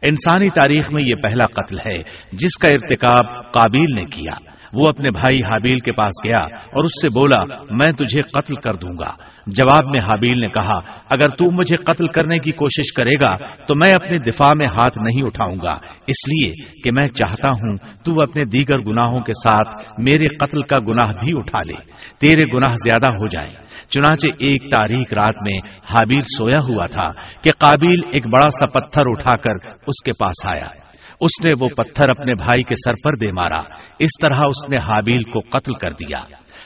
انسانی 0.03 0.49
تاریخ 0.49 0.91
میں 0.91 1.03
یہ 1.03 1.23
پہلا 1.23 1.45
قتل 1.45 1.79
ہے 1.79 1.99
جس 2.33 2.59
کا 2.59 2.69
ارتکاب 2.69 3.53
قابیل 3.53 3.95
نے 3.95 4.05
کیا۔ 4.05 4.56
وہ 4.77 4.89
اپنے 4.89 5.11
بھائی 5.11 5.37
حابیل 5.37 5.79
کے 5.79 5.93
پاس 5.93 6.27
گیا 6.27 6.57
اور 6.57 6.85
اس 6.85 7.03
سے 7.03 7.09
بولا، 7.09 7.45
میں 7.71 7.93
تجھے 7.93 8.23
قتل 8.23 8.55
کر 8.55 8.75
دوں 8.75 8.93
گا۔ 8.93 9.11
جواب 9.47 9.85
میں 9.85 10.01
حابیل 10.01 10.41
نے 10.41 10.49
کہا، 10.49 10.79
اگر 11.11 11.29
تو 11.29 11.51
مجھے 11.51 11.77
قتل 11.77 12.07
کرنے 12.07 12.39
کی 12.39 12.53
کوشش 12.53 12.93
کرے 12.93 13.15
گا، 13.15 13.37
تو 13.37 13.75
میں 13.75 13.91
اپنے 13.91 14.19
دفاع 14.19 14.55
میں 14.55 14.67
ہاتھ 14.67 14.99
نہیں 14.99 15.27
اٹھاؤں 15.27 15.57
گا۔ 15.63 15.73
اس 16.07 16.29
لیے 16.29 16.53
کہ 16.85 16.91
میں 16.93 17.09
چاہتا 17.09 17.49
ہوں 17.53 17.77
تو 17.77 18.13
اپنے 18.13 18.45
دیگر 18.45 18.81
گناہوں 18.81 19.21
کے 19.21 19.33
ساتھ 19.33 20.01
میرے 20.01 20.37
قتل 20.37 20.63
کا 20.63 20.77
گناہ 20.89 21.13
بھی 21.13 21.39
اٹھا 21.39 21.61
لے۔ 21.67 21.93
تیرے 22.21 22.57
گناہ 22.57 22.75
زیادہ 22.75 23.13
ہو 23.13 23.27
جائیں۔ 23.27 23.53
چنانچہ 23.91 24.29
ایک 24.41 24.63
تاریخ 24.63 25.13
رات 25.13 25.35
میں 25.37 25.59
حابیل 25.69 26.21
سویا 26.21 26.61
ہوا 26.61 26.87
تھا 26.87 27.13
کہ 27.43 27.51
قابیل 27.59 28.01
ایک 28.13 28.27
بڑا 28.27 28.49
سا 28.49 28.67
پتھر 28.67 29.05
اٹھا 29.07 29.37
کر 29.37 29.67
اس 29.87 30.03
کے 30.05 30.11
پاس 30.25 30.47
آیا۔ 30.47 30.86
اس 31.21 31.45
نے 31.45 31.53
وہ 31.63 31.69
پتھر 31.69 32.05
اپنے 32.11 32.35
بھائی 32.35 32.63
کے 32.63 32.75
سر 32.75 32.93
پر 33.05 33.13
دے 33.21 33.33
مارا۔ 33.33 33.75
اس 33.99 34.11
طرح 34.21 34.37
اس 34.37 34.69
نے 34.69 34.83
حابیل 34.83 35.23
کو 35.23 35.41
قتل 35.41 35.75
کر 35.75 35.91
دیا۔ 35.91 36.23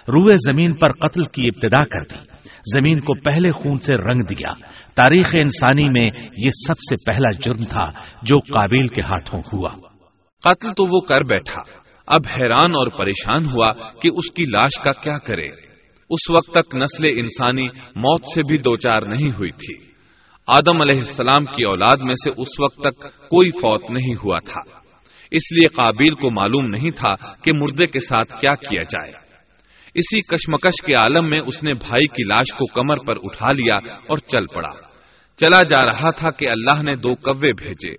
روئے 0.09 0.35
زمین 0.37 0.75
پر 0.75 1.09
قتل 1.09 1.25
کی 1.25 1.47
ابتدا 1.47 1.85
کر 1.85 2.01
دی۔ 2.01 2.31
زمین 2.75 3.01
کو 3.01 3.15
پہلے 3.15 3.51
خون 3.51 3.79
سے 3.79 3.95
رنگ 3.95 4.23
دیا۔ 4.23 4.53
تاریخ 4.95 5.29
انسانی 5.33 5.85
میں 5.85 6.29
یہ 6.37 6.49
سب 6.67 6.75
سے 6.75 7.11
پہلا 7.11 7.31
جرم 7.31 7.65
تھا 7.65 8.01
جو 8.23 8.39
قابل 8.39 8.87
کے 8.87 9.01
ہاتھوں 9.01 9.41
ہوا۔ 9.53 9.71
قتل 10.43 10.71
تو 10.71 10.95
وہ 10.95 11.01
کر 11.01 11.21
بیٹھا۔ 11.21 11.81
اب 12.07 12.21
حیران 12.37 12.75
اور 12.75 12.87
پریشان 12.87 13.53
ہوا 13.53 13.91
کہ 14.03 14.09
اس 14.09 14.31
کی 14.31 14.43
لاش 14.43 14.85
کا 14.85 14.93
کیا 14.93 15.19
کرے۔ 15.19 15.47
اس 16.11 16.31
وقت 16.31 16.51
تک 16.51 16.75
نسل 16.75 17.05
انسانی 17.07 17.67
موت 17.77 18.25
سے 18.35 18.43
بھی 18.43 18.59
دوچار 18.59 19.03
نہیں 19.03 19.31
ہوئی 19.39 19.51
تھی۔ 19.51 19.90
آدم 20.55 20.81
علیہ 20.81 20.99
السلام 20.99 21.45
کی 21.45 21.65
اولاد 21.65 21.97
میں 22.05 22.15
سے 22.15 22.43
اس 22.43 22.49
وقت 22.63 22.77
تک 22.77 23.03
کوئی 23.03 23.51
فوت 23.51 23.91
نہیں 23.91 24.15
ہوا 24.25 24.39
تھا۔ 24.39 24.79
اس 25.31 25.53
لیے 25.53 25.69
قابل 25.69 26.15
کو 26.15 26.31
معلوم 26.31 26.67
نہیں 26.67 26.91
تھا 26.91 27.15
کہ 27.33 27.55
مردے 27.55 27.87
کے 27.87 27.99
ساتھ 27.99 28.33
کیا 28.33 28.55
کیا 28.55 28.83
جائے۔ 28.83 29.13
اسی 29.95 30.21
کشمکش 30.21 30.83
کے 30.87 30.95
عالم 30.95 31.31
میں 31.31 31.39
اس 31.47 31.65
نے 31.65 31.73
بھائی 31.75 32.07
کی 32.07 32.25
لاش 32.25 32.53
کو 32.53 32.67
کمر 32.67 32.97
پر 33.05 33.15
اٹھا 33.23 33.49
لیا 33.53 33.95
اور 34.09 34.19
چل 34.19 34.47
پڑا۔ 34.47 34.81
چلا 35.37 35.59
جا 35.69 35.83
رہا 35.83 36.11
تھا 36.11 36.31
کہ 36.31 36.49
اللہ 36.49 36.83
نے 36.83 36.97
دو 36.97 37.15
کوے 37.15 37.53
بھیجے۔ 37.53 37.95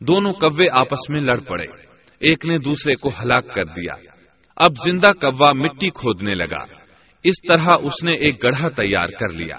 دونوں 0.00 0.30
کوے 0.30 0.66
آپس 0.72 1.10
میں 1.10 1.20
لڑ 1.20 1.40
پڑے۔ 1.40 1.72
ایک 2.18 2.46
نے 2.46 2.58
دوسرے 2.58 2.96
کو 2.96 3.08
ہلاک 3.08 3.54
کر 3.54 3.64
دیا۔ 3.64 3.94
اب 4.56 4.70
زندہ 4.70 5.12
کوا 5.12 5.50
مٹی 5.64 5.88
کھودنے 5.88 6.36
لگا۔ 6.36 6.64
اس 7.24 7.42
طرح 7.48 7.66
اس 7.82 8.04
نے 8.04 8.12
ایک 8.12 8.44
گڑھا 8.44 8.68
تیار 8.68 9.08
کر 9.08 9.28
لیا۔ 9.28 9.56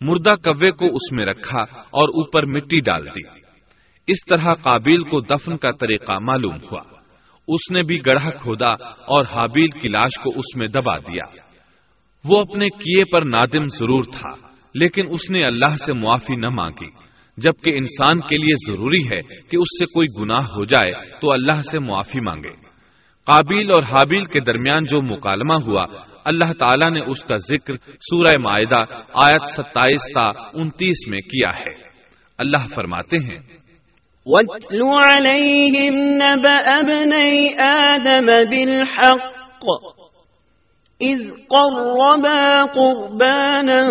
مردہ 0.00 0.30
کوے 0.30 0.70
کو 0.70 0.84
اس 0.84 1.12
میں 1.12 1.26
رکھا 1.26 1.60
اور 1.78 2.08
اوپر 2.08 2.44
مٹی 2.44 2.80
ڈال 2.80 3.06
دی۔ 3.06 3.28
اس 4.06 4.24
طرح 4.28 4.52
قابیل 4.62 5.02
کو 5.02 5.20
دفن 5.20 5.56
کا 5.56 5.70
طریقہ 5.70 6.12
معلوم 6.20 6.54
ہوا۔ 6.54 6.80
اس 7.48 7.70
نے 7.70 7.80
بھی 7.86 7.98
گڑھا 7.98 8.30
کھودا 8.30 8.70
اور 8.84 9.24
حابیل 9.24 9.66
کی 9.66 9.88
لاش 9.88 10.22
کو 10.22 10.30
اس 10.30 10.56
میں 10.56 10.68
دبا 10.68 10.98
دیا۔ 10.98 11.24
وہ 12.24 12.40
اپنے 12.40 12.68
کیے 12.68 13.02
پر 13.12 13.24
نادم 13.24 13.66
ضرور 13.66 14.04
تھا، 14.04 14.48
لیکن 14.74 15.04
اس 15.10 15.30
نے 15.30 15.40
اللہ 15.46 15.74
سے 15.74 15.92
معافی 15.92 16.36
نہ 16.36 16.48
مانگی۔ 16.48 16.88
جبکہ 17.36 17.70
انسان 17.70 18.20
کے 18.20 18.42
لیے 18.42 18.72
ضروری 18.72 19.06
ہے 19.06 19.22
کہ 19.22 19.56
اس 19.56 19.78
سے 19.78 19.84
کوئی 19.84 20.22
گناہ 20.22 20.44
ہو 20.44 20.64
جائے 20.64 20.92
تو 21.20 21.32
اللہ 21.32 21.60
سے 21.60 21.78
معافی 21.78 22.20
مانگے۔ 22.20 22.68
قابیل 23.24 23.70
اور 23.70 23.82
حابیل 23.82 24.22
کے 24.22 24.40
درمیان 24.40 24.84
جو 24.84 25.02
مکالمہ 25.02 25.54
ہوا 25.66 25.82
اللہ 26.28 26.52
تعالیٰ 26.58 26.90
نے 26.90 27.10
اس 27.10 27.24
کا 27.24 27.36
ذکر 27.36 27.74
سورہ 28.00 28.38
معاہدہ 28.38 28.84
آیت 29.24 29.50
ستائیس 29.50 30.02
تا 30.02 30.30
انتیس 30.54 31.08
میں 31.08 31.18
کیا 31.18 31.58
ہے۔ 31.58 31.72
اللہ 32.38 32.74
فرماتے 32.74 33.16
ہیں۔ 33.16 33.38
وَاتْلُ 34.26 35.04
عَلَيْهِمْ 35.04 35.96
نَبَأَ 35.96 36.56
ابْنَيْ 36.66 37.48
آدَمَ 37.62 38.26
بِالْحَقِّ 38.50 39.98
إِذْ 41.04 41.30
قَرَّبَا 41.30 42.64
قُرْبَانًا 42.74 43.88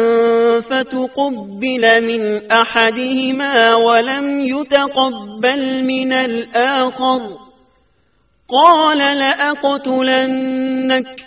فَتُقُبِّلَ 0.63 2.05
مِنْ 2.05 2.51
أَحَدِهِمَا 2.51 3.75
وَلَمْ 3.75 4.45
يُتَقَبَّلْ 4.45 5.81
مِنَ 5.81 6.13
الْآخَرِ 6.13 7.21
قَالَ 8.47 9.03
لَأَقْتُلَنَّكَ 9.13 11.26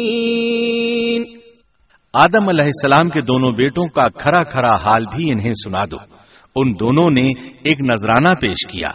آدم 2.13 2.49
علیہ 2.49 2.63
السلام 2.63 3.09
کے 3.09 3.21
دونوں 3.21 3.51
بیٹوں 3.51 3.87
کا 3.87 4.09
کھرا 4.09 4.43
کھرا 4.43 4.73
حال 4.73 5.05
بھی 5.05 5.31
انہیں 5.31 5.51
سنا 5.51 5.85
دو۔ 5.85 5.95
ان 6.55 6.71
دونوں 6.79 7.11
نے 7.11 7.29
ایک 7.41 7.81
نذرانہ 7.81 8.33
پیش 8.41 8.67
کیا۔ 8.67 8.87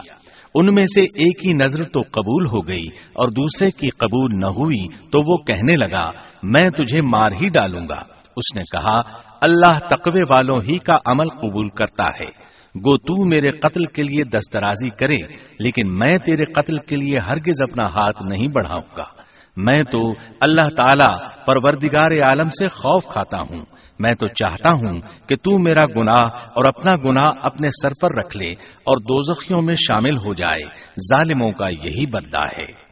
ان 0.55 0.73
میں 0.75 0.83
سے 0.83 1.01
ایک 1.01 1.47
ہی 1.47 1.53
نظر 1.53 1.83
تو 1.83 2.01
قبول 2.01 2.45
ہو 2.45 2.67
گئی 2.67 2.85
اور 3.13 3.29
دوسرے 3.29 3.71
کی 3.71 3.89
قبول 3.89 4.39
نہ 4.39 4.45
ہوئی 4.45 4.87
تو 4.87 5.31
وہ 5.31 5.37
کہنے 5.37 5.75
لگا، 5.75 6.09
میں 6.43 6.69
تجھے 6.69 7.01
مار 7.01 7.31
ہی 7.31 7.49
ڈالوں 7.49 7.81
گا۔ 7.89 7.99
اس 8.37 8.55
نے 8.55 8.61
کہا، 8.61 8.99
اللہ 9.41 9.79
تقوی 9.79 10.21
والوں 10.21 10.61
ہی 10.67 10.77
کا 10.77 10.93
عمل 11.05 11.29
قبول 11.29 11.69
کرتا 11.69 12.03
ہے۔ 12.03 12.29
گو 12.75 12.97
تو 12.97 13.27
میرے 13.27 13.51
قتل 13.51 13.85
کے 13.85 14.03
لیے 14.03 14.23
دسترازی 14.23 14.89
کرے، 14.89 15.17
لیکن 15.59 15.87
میں 15.87 16.17
تیرے 16.17 16.43
قتل 16.43 16.77
کے 16.77 16.95
لیے 16.95 17.17
ہرگز 17.17 17.61
اپنا 17.61 17.87
ہاتھ 17.87 18.23
نہیں 18.23 18.47
بڑھاؤں 18.47 18.97
گا۔ 18.97 19.16
میں 19.57 19.81
تو 19.81 20.11
اللہ 20.41 20.69
تعالی 20.69 21.27
پروردگار 21.47 22.27
عالم 22.27 22.49
سے 22.49 22.67
خوف 22.67 23.03
کھاتا 23.03 23.37
ہوں۔ 23.39 23.65
میں 23.99 24.15
تو 24.15 24.27
چاہتا 24.27 24.73
ہوں 24.73 24.99
کہ 25.29 25.35
تو 25.35 25.59
میرا 25.59 25.85
گناہ 25.95 26.25
اور 26.25 26.65
اپنا 26.67 26.91
گناہ 26.95 27.31
اپنے 27.43 27.67
سر 27.69 27.89
پر 28.01 28.17
رکھ 28.17 28.37
لے 28.37 28.51
اور 28.51 28.97
دوزخیوں 28.97 29.61
میں 29.61 29.75
شامل 29.75 30.17
ہو 30.17 30.33
جائے۔ 30.33 30.63
ظالموں 31.13 31.51
کا 31.51 31.65
یہی 31.69 32.05
بدلہ 32.05 32.43
ہے۔ 32.61 32.87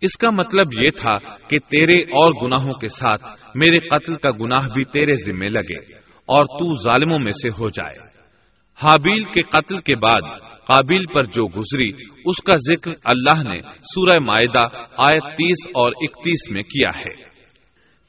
اس 0.00 0.16
کا 0.18 0.30
مطلب 0.30 0.66
یہ 0.82 0.88
تھا 1.00 1.18
کہ 1.50 1.58
تیرے 1.58 2.00
اور 2.00 2.46
گناہوں 2.46 2.74
کے 2.74 2.88
ساتھ 2.88 3.40
میرے 3.54 3.78
قتل 3.78 4.16
کا 4.16 4.30
گناہ 4.30 4.68
بھی 4.68 4.84
تیرے 4.84 5.14
ذمے 5.14 5.48
لگے 5.48 5.94
اور 6.26 6.44
تو 6.44 6.78
ظالموں 6.82 7.18
میں 7.18 7.32
سے 7.32 7.48
ہو 7.48 7.68
جائے۔ 7.68 7.96
حابیل 8.82 9.22
کے 9.22 9.42
قتل 9.42 9.80
کے 9.80 9.96
بعد 9.96 10.49
قابل 10.66 11.12
پر 11.14 11.24
جو 11.24 11.48
گزری، 11.48 11.90
اس 12.24 12.42
کا 12.44 12.54
ذکر 12.54 12.90
اللہ 13.04 13.54
نے 13.54 13.60
سورہ 13.82 14.18
معدہ 14.18 14.76
آیت 14.96 15.22
تیس 15.22 15.66
اور 15.66 15.88
اکتیس 16.02 16.50
میں 16.50 16.62
کیا 16.62 16.88
ہے۔ 16.88 17.30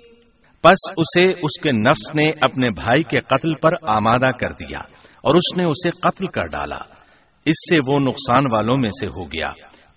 پس 0.63 0.91
اسے 0.97 1.23
اس 1.23 1.61
کے 1.63 1.71
نفس 1.71 2.15
نے 2.15 2.31
اپنے 2.41 2.69
بھائی 2.69 3.03
کے 3.03 3.17
قتل 3.17 3.55
پر 3.55 3.69
آمادہ 3.87 4.31
کر 4.39 4.51
دیا 4.51 4.79
اور 5.23 5.35
اس 5.35 5.57
نے 5.57 5.63
اسے 5.63 5.89
قتل 5.89 6.27
کر 6.27 6.47
ڈالا۔ 6.47 6.77
اس 7.45 7.69
سے 7.69 7.77
وہ 7.77 7.99
نقصان 7.99 8.51
والوں 8.51 8.77
میں 8.77 8.89
سے 8.89 9.07
ہو 9.07 9.25
گیا۔ 9.25 9.47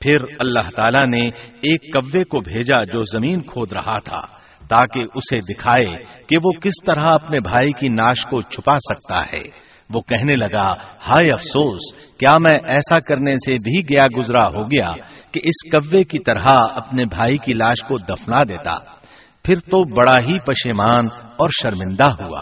پھر 0.00 0.16
اللہ 0.38 0.70
تعالی 0.76 1.20
نے 1.20 1.28
ایک 1.50 1.92
کوے 1.92 2.24
کو 2.24 2.40
بھیجا 2.40 2.84
جو 2.84 3.02
زمین 3.02 3.42
کھود 3.42 3.72
رہا 3.72 3.98
تھا 4.04 4.20
تاکہ 4.68 5.00
اسے 5.14 5.36
دکھائے 5.36 6.04
کہ 6.26 6.36
وہ 6.44 6.60
کس 6.60 6.84
طرح 6.86 7.06
اپنے 7.10 7.40
بھائی 7.40 7.72
کی 7.72 7.88
ناش 7.88 8.22
کو 8.22 8.42
چھپا 8.42 8.78
سکتا 8.78 9.36
ہے۔ 9.36 9.74
وہ 9.94 10.00
کہنے 10.00 10.36
لگا، 10.36 10.68
ہائے 11.08 11.30
افسوس، 11.32 11.94
کیا 12.18 12.32
میں 12.40 12.58
ایسا 12.68 12.96
کرنے 13.08 13.30
سے 13.30 13.52
بھی 13.52 13.82
گیا 13.82 14.20
گزرا 14.20 14.46
ہو 14.46 14.70
گیا 14.70 14.92
کہ 15.32 15.40
اس 15.44 15.70
کوے 15.70 16.04
کی 16.04 16.18
طرح 16.18 16.48
اپنے 16.52 17.04
بھائی 17.04 17.36
کی 17.36 17.54
لاش 17.54 17.82
کو 17.88 17.98
دفنا 17.98 18.42
دیتا۔ 18.42 19.03
پھر 19.44 19.54
تو 19.54 19.84
بڑا 19.96 20.14
ہی 20.22 20.38
پشیمان 20.38 21.06
اور 21.36 21.48
شرمندہ 21.62 22.24
ہوا۔ 22.24 22.40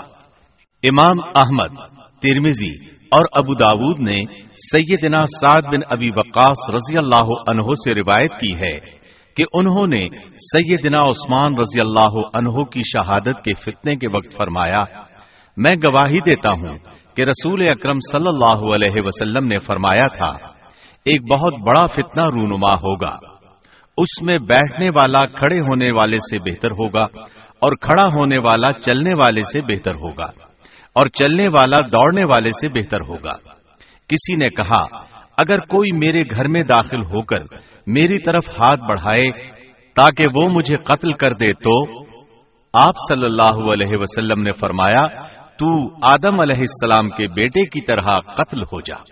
امام 0.82 1.20
احمد 1.20 1.76
ترمیزی 2.22 2.70
اور 3.12 3.24
ابو 3.32 3.54
داود 3.54 4.00
نے 4.00 4.24
سیدنا 4.50 5.22
سعد 5.24 5.62
بن 5.72 5.80
ابی 5.90 6.08
وقاص 6.16 6.70
رضی 6.70 6.96
اللہ 6.96 7.32
عنہ 7.48 7.62
سے 7.62 7.94
روایت 7.94 8.32
کی 8.40 8.54
ہے 8.54 9.02
کہ 9.36 9.44
انہوں 9.54 9.86
نے 9.86 10.08
سیدنا 10.36 11.00
عثمان 11.00 11.58
رضی 11.58 11.80
اللہ 11.80 12.18
عنہ 12.34 12.64
کی 12.64 12.80
شہادت 12.80 13.44
کے 13.44 13.54
فتنے 13.54 13.96
کے 13.96 14.06
وقت 14.08 14.36
فرمایا، 14.36 14.84
میں 15.56 15.74
گواہی 15.76 16.20
دیتا 16.20 16.52
ہوں 16.52 16.78
کہ 17.16 17.22
رسول 17.22 17.62
اکرم 17.62 17.98
صلی 18.12 18.28
اللہ 18.28 18.64
علیہ 18.74 19.02
وسلم 19.04 19.46
نے 19.46 19.58
فرمایا 19.58 20.06
تھا، 20.06 20.46
ایک 21.04 21.22
بہت 21.22 21.54
بڑا 21.66 21.86
فتنہ 21.86 22.24
رونما 22.24 22.72
ہوگا۔ 22.72 23.31
اس 23.96 24.22
میں 24.22 24.38
بیٹھنے 24.38 24.88
والا 24.88 25.26
کھڑے 25.26 25.60
ہونے 25.60 25.88
والے 25.96 26.18
سے 26.18 26.50
بہتر 26.50 26.70
ہوگا 26.70 27.02
اور 27.60 27.72
کھڑا 27.76 28.02
ہونے 28.02 28.38
والا 28.38 28.72
چلنے 28.72 29.14
والے 29.14 29.40
سے 29.40 29.60
بہتر 29.60 29.94
ہوگا 29.94 30.26
اور 30.94 31.06
چلنے 31.06 31.48
والا 31.48 31.86
دوڑنے 31.86 32.24
والے 32.24 32.48
سے 32.50 32.68
بہتر 32.68 33.00
ہوگا۔ 33.00 33.36
کسی 34.08 34.34
نے 34.36 34.48
کہا، 34.48 34.98
اگر 35.38 35.54
کوئی 35.54 35.96
میرے 35.96 36.36
گھر 36.36 36.48
میں 36.48 36.60
داخل 36.60 37.04
ہو 37.04 37.22
کر 37.22 37.54
میری 37.86 38.18
طرف 38.18 38.48
ہاتھ 38.48 38.80
بڑھائے 38.80 39.30
تاکہ 39.94 40.24
وہ 40.34 40.48
مجھے 40.54 40.76
قتل 40.76 41.12
کر 41.12 41.34
دے 41.34 41.46
تو 41.46 42.02
آپ 42.74 42.94
صلی 43.08 43.24
اللہ 43.24 43.60
علیہ 43.60 43.96
وسلم 44.00 44.42
نے 44.42 44.50
فرمایا، 44.52 45.26
تو 45.30 45.88
آدم 45.88 46.40
علیہ 46.40 46.60
السلام 46.60 47.08
کے 47.08 47.28
بیٹے 47.28 47.66
کی 47.66 47.80
طرح 47.80 48.16
قتل 48.34 48.62
ہو 48.62 48.80
جا۔ 48.80 49.02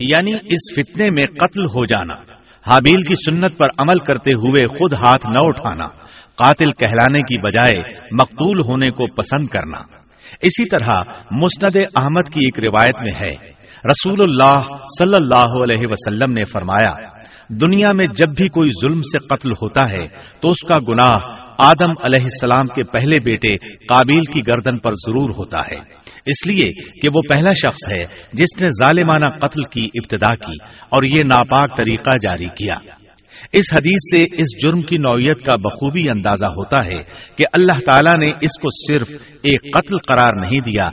یعنی 0.00 0.32
اس 0.32 0.74
فتنے 0.76 1.04
میں 1.10 1.22
قتل 1.22 1.64
ہو 1.64 1.84
جانا۔ 1.84 2.31
حابیل 2.70 3.02
کی 3.02 3.14
سنت 3.14 3.58
پر 3.58 3.66
عمل 3.78 4.04
کرتے 4.04 4.32
ہوئے 4.32 4.66
خود 4.66 4.92
ہاتھ 4.92 5.26
نہ 5.30 5.38
اٹھانا، 5.38 5.88
قاتل 6.36 6.72
کہلانے 6.72 7.18
کی 7.18 7.40
بجائے 7.40 7.76
مقتول 8.12 8.60
ہونے 8.68 8.88
کو 8.88 9.06
پسند 9.14 9.46
کرنا۔ 9.46 9.80
اسی 10.42 10.68
طرح 10.68 11.02
مسند 11.30 11.76
احمد 11.96 12.32
کی 12.32 12.40
ایک 12.44 12.58
روایت 12.58 13.02
میں 13.02 13.12
ہے، 13.12 13.50
رسول 13.84 14.30
اللہ 14.30 14.74
صلی 14.98 15.14
اللہ 15.14 15.62
علیہ 15.62 15.86
وسلم 15.90 16.32
نے 16.32 16.44
فرمایا، 16.44 16.92
دنیا 17.48 17.92
میں 17.92 18.06
جب 18.06 18.32
بھی 18.36 18.48
کوئی 18.48 18.70
ظلم 18.70 19.00
سے 19.02 19.18
قتل 19.18 19.50
ہوتا 19.50 19.82
ہے 19.82 20.06
تو 20.40 20.48
اس 20.48 20.68
کا 20.68 20.78
گناہ 20.88 21.16
آدم 21.58 21.90
علیہ 22.04 22.22
السلام 22.22 22.66
کے 22.66 22.82
پہلے 22.82 23.16
بیٹے 23.24 23.56
قابیل 23.88 24.32
کی 24.32 24.40
گردن 24.40 24.78
پر 24.78 24.92
ضرور 24.92 25.30
ہوتا 25.30 25.58
ہے۔ 25.58 26.01
اس 26.26 26.46
لیے 26.46 26.66
کہ 27.00 27.08
وہ 27.14 27.20
پہلا 27.28 27.50
شخص 27.50 27.96
ہے 27.96 28.04
جس 28.32 28.60
نے 28.60 28.68
ظالمانہ 28.68 29.38
قتل 29.38 29.62
کی 29.64 29.84
ابتدا 29.94 30.34
کی 30.34 30.56
اور 30.88 31.02
یہ 31.02 31.24
ناپاک 31.24 31.76
طریقہ 31.76 32.10
جاری 32.22 32.46
کیا۔ 32.46 32.74
اس 33.52 33.64
حدیث 33.74 34.16
سے 34.16 34.22
اس 34.22 34.46
جرم 34.64 34.80
کی 34.80 34.96
نوعیت 34.96 35.38
کا 35.38 35.56
بخوبی 35.56 36.04
اندازہ 36.10 36.46
ہوتا 36.46 36.86
ہے 36.86 37.02
کہ 37.36 37.44
اللہ 37.52 37.80
تعالیٰ 37.86 38.18
نے 38.18 38.28
اس 38.40 38.50
کو 38.62 38.92
صرف 38.92 39.08
ایک 39.42 39.74
قتل 39.74 39.98
قرار 40.08 40.40
نہیں 40.40 40.60
دیا، 40.60 40.88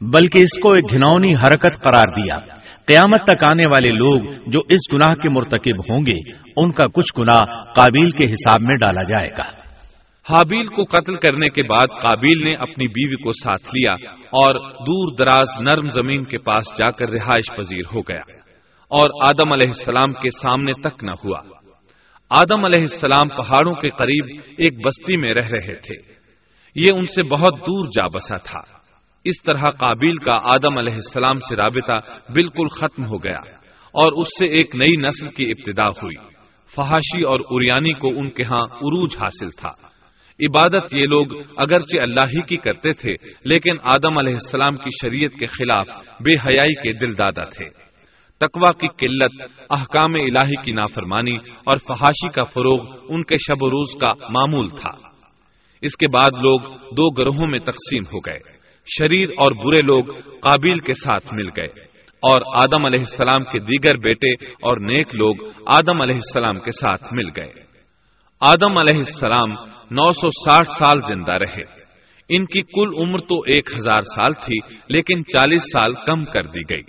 بلکہ 0.00 0.38
اس 0.38 0.62
کو 0.62 0.72
ایک 0.72 0.84
گھنونی 0.90 1.34
حرکت 1.34 1.84
قرار 1.84 2.22
دیا۔ 2.22 2.36
قیامت 2.86 3.22
تک 3.22 3.44
آنے 3.44 3.68
والے 3.68 3.88
لوگ 3.88 4.20
جو 4.46 4.58
اس 4.70 4.92
گناہ 4.92 5.14
کے 5.14 5.28
مرتکب 5.28 5.92
ہوں 5.92 6.00
گے، 6.06 6.30
ان 6.56 6.72
کا 6.72 6.86
کچھ 6.86 7.20
گناہ 7.20 7.42
قابل 7.74 8.10
کے 8.10 8.24
حساب 8.24 8.60
میں 8.66 8.74
ڈالا 8.74 9.02
جائے 9.02 9.30
گا۔ 9.38 9.61
حابیل 10.30 10.74
کو 10.74 10.84
قتل 10.84 11.16
کرنے 11.16 11.46
کے 11.46 11.62
بعد 11.62 12.02
قابیل 12.02 12.38
نے 12.38 12.54
اپنی 12.58 12.88
بیوی 12.88 13.16
کو 13.16 13.32
ساتھ 13.32 13.66
لیا 13.66 13.92
اور 14.20 14.70
دور 14.72 15.14
دراز 15.18 15.60
نرم 15.60 15.88
زمین 15.88 16.24
کے 16.24 16.38
پاس 16.38 16.78
جا 16.78 16.90
کر 16.90 17.08
رہائش 17.08 17.56
پذیر 17.56 17.96
ہو 17.96 18.00
گیا 18.00 18.32
اور 18.88 19.06
آدم 19.28 19.52
علیہ 19.52 19.68
السلام 19.68 20.12
کے 20.12 20.30
سامنے 20.30 20.72
تک 20.72 21.04
نہ 21.04 21.10
ہوا۔ 21.10 21.40
آدم 22.30 22.64
علیہ 22.64 22.80
السلام 22.80 23.28
پہاڑوں 23.28 23.74
کے 23.74 23.88
قریب 23.88 24.40
ایک 24.58 24.86
بستی 24.86 25.16
میں 25.16 25.28
رہ 25.40 25.48
رہے 25.48 25.74
تھے۔ 25.74 25.96
یہ 26.76 26.88
ان 26.94 27.06
سے 27.06 27.22
بہت 27.22 27.60
دور 27.60 27.84
جا 27.96 28.06
بسا 28.06 28.36
تھا۔ 28.36 28.60
اس 29.24 29.42
طرح 29.42 29.70
قابیل 29.78 30.24
کا 30.24 30.34
آدم 30.34 30.78
علیہ 30.78 30.94
السلام 30.94 31.40
سے 31.40 31.56
رابطہ 31.56 32.14
بالکل 32.32 32.66
ختم 32.66 33.04
ہو 33.04 33.18
گیا 33.18 33.50
اور 33.92 34.12
اس 34.12 34.28
سے 34.28 34.54
ایک 34.54 34.74
نئی 34.74 34.96
نسل 34.96 35.28
کی 35.30 35.44
ابتدا 35.44 35.84
ہوئی۔ 35.84 36.16
فحاشی 36.76 37.22
اور 37.22 37.40
اریانی 37.50 37.92
کو 37.92 38.08
ان 38.08 38.30
کے 38.30 38.42
ہاں 38.42 38.64
عروج 38.64 39.16
حاصل 39.16 39.48
تھا۔ 39.48 39.91
عبادت 40.40 40.94
یہ 40.94 41.06
لوگ 41.06 41.42
اگرچہ 41.56 41.96
اللہ 42.04 42.20
ہی 42.20 42.42
کی 42.42 42.56
کرتے 42.56 42.92
تھے، 42.92 43.16
لیکن 43.44 43.76
آدم 43.82 44.18
علیہ 44.18 44.32
السلام 44.32 44.74
کی 44.74 44.88
شریعت 45.02 45.38
کے 45.40 45.46
خلاف 45.46 45.88
بے 46.20 46.48
حیائی 46.48 46.74
کے 46.74 46.92
دل 46.92 47.18
دادا 47.18 47.44
تھے۔ 47.44 47.68
تقوا 48.38 48.72
کی 48.72 48.88
قلت، 48.88 49.42
احکام 49.70 50.14
الہی 50.14 50.62
کی 50.62 50.72
نافرمانی 50.72 51.36
اور 51.36 51.78
فحاشی 51.78 52.28
کا 52.30 52.44
فروغ 52.44 52.96
ان 53.08 53.22
کے 53.22 53.34
شب 53.34 53.62
و 53.62 53.70
روز 53.70 54.00
کا 54.00 54.12
معمول 54.30 54.68
تھا۔ 54.68 55.08
اس 55.82 55.96
کے 55.96 56.16
بعد 56.16 56.42
لوگ 56.42 56.60
دو 56.76 57.10
گروہوں 57.10 57.46
میں 57.46 57.58
تقسیم 57.58 58.02
ہو 58.02 58.18
گئے۔ 58.18 58.38
شریر 58.98 59.30
اور 59.30 59.52
برے 59.52 59.78
لوگ 59.78 60.04
قابل 60.20 60.76
کے 60.76 60.94
ساتھ 60.94 61.34
مل 61.34 61.48
گئے۔ 61.48 61.92
اور 62.30 62.40
آدم 62.56 62.84
علیہ 62.84 62.98
السلام 62.98 63.44
کے 63.44 63.60
دیگر 63.60 63.96
بیٹے 63.96 64.32
اور 64.44 64.76
نیک 64.76 65.14
لوگ 65.14 65.46
آدم 65.66 65.96
علیہ 65.96 66.14
السلام 66.14 66.58
کے 66.58 66.70
ساتھ 66.70 67.04
مل 67.12 67.28
گئے۔ 67.36 67.62
آدم 68.40 68.78
علیہ 68.78 68.96
السلام 68.96 69.50
نو 69.92 70.12
سو 70.12 70.28
ساٹھ 70.28 70.68
سال 70.68 70.98
زندہ 71.14 71.32
رہے۔ 71.32 71.82
ان 72.28 72.44
کی 72.44 72.62
کل 72.62 72.90
عمر 72.98 73.18
تو 73.18 73.34
ایک 73.34 73.70
ہزار 73.72 74.02
سال 74.02 74.32
تھی، 74.32 74.74
لیکن 74.88 75.24
چالیس 75.24 75.62
سال 75.62 75.94
کم 75.94 76.24
کر 76.24 76.42
دی 76.42 76.60
گئی۔ 76.60 76.82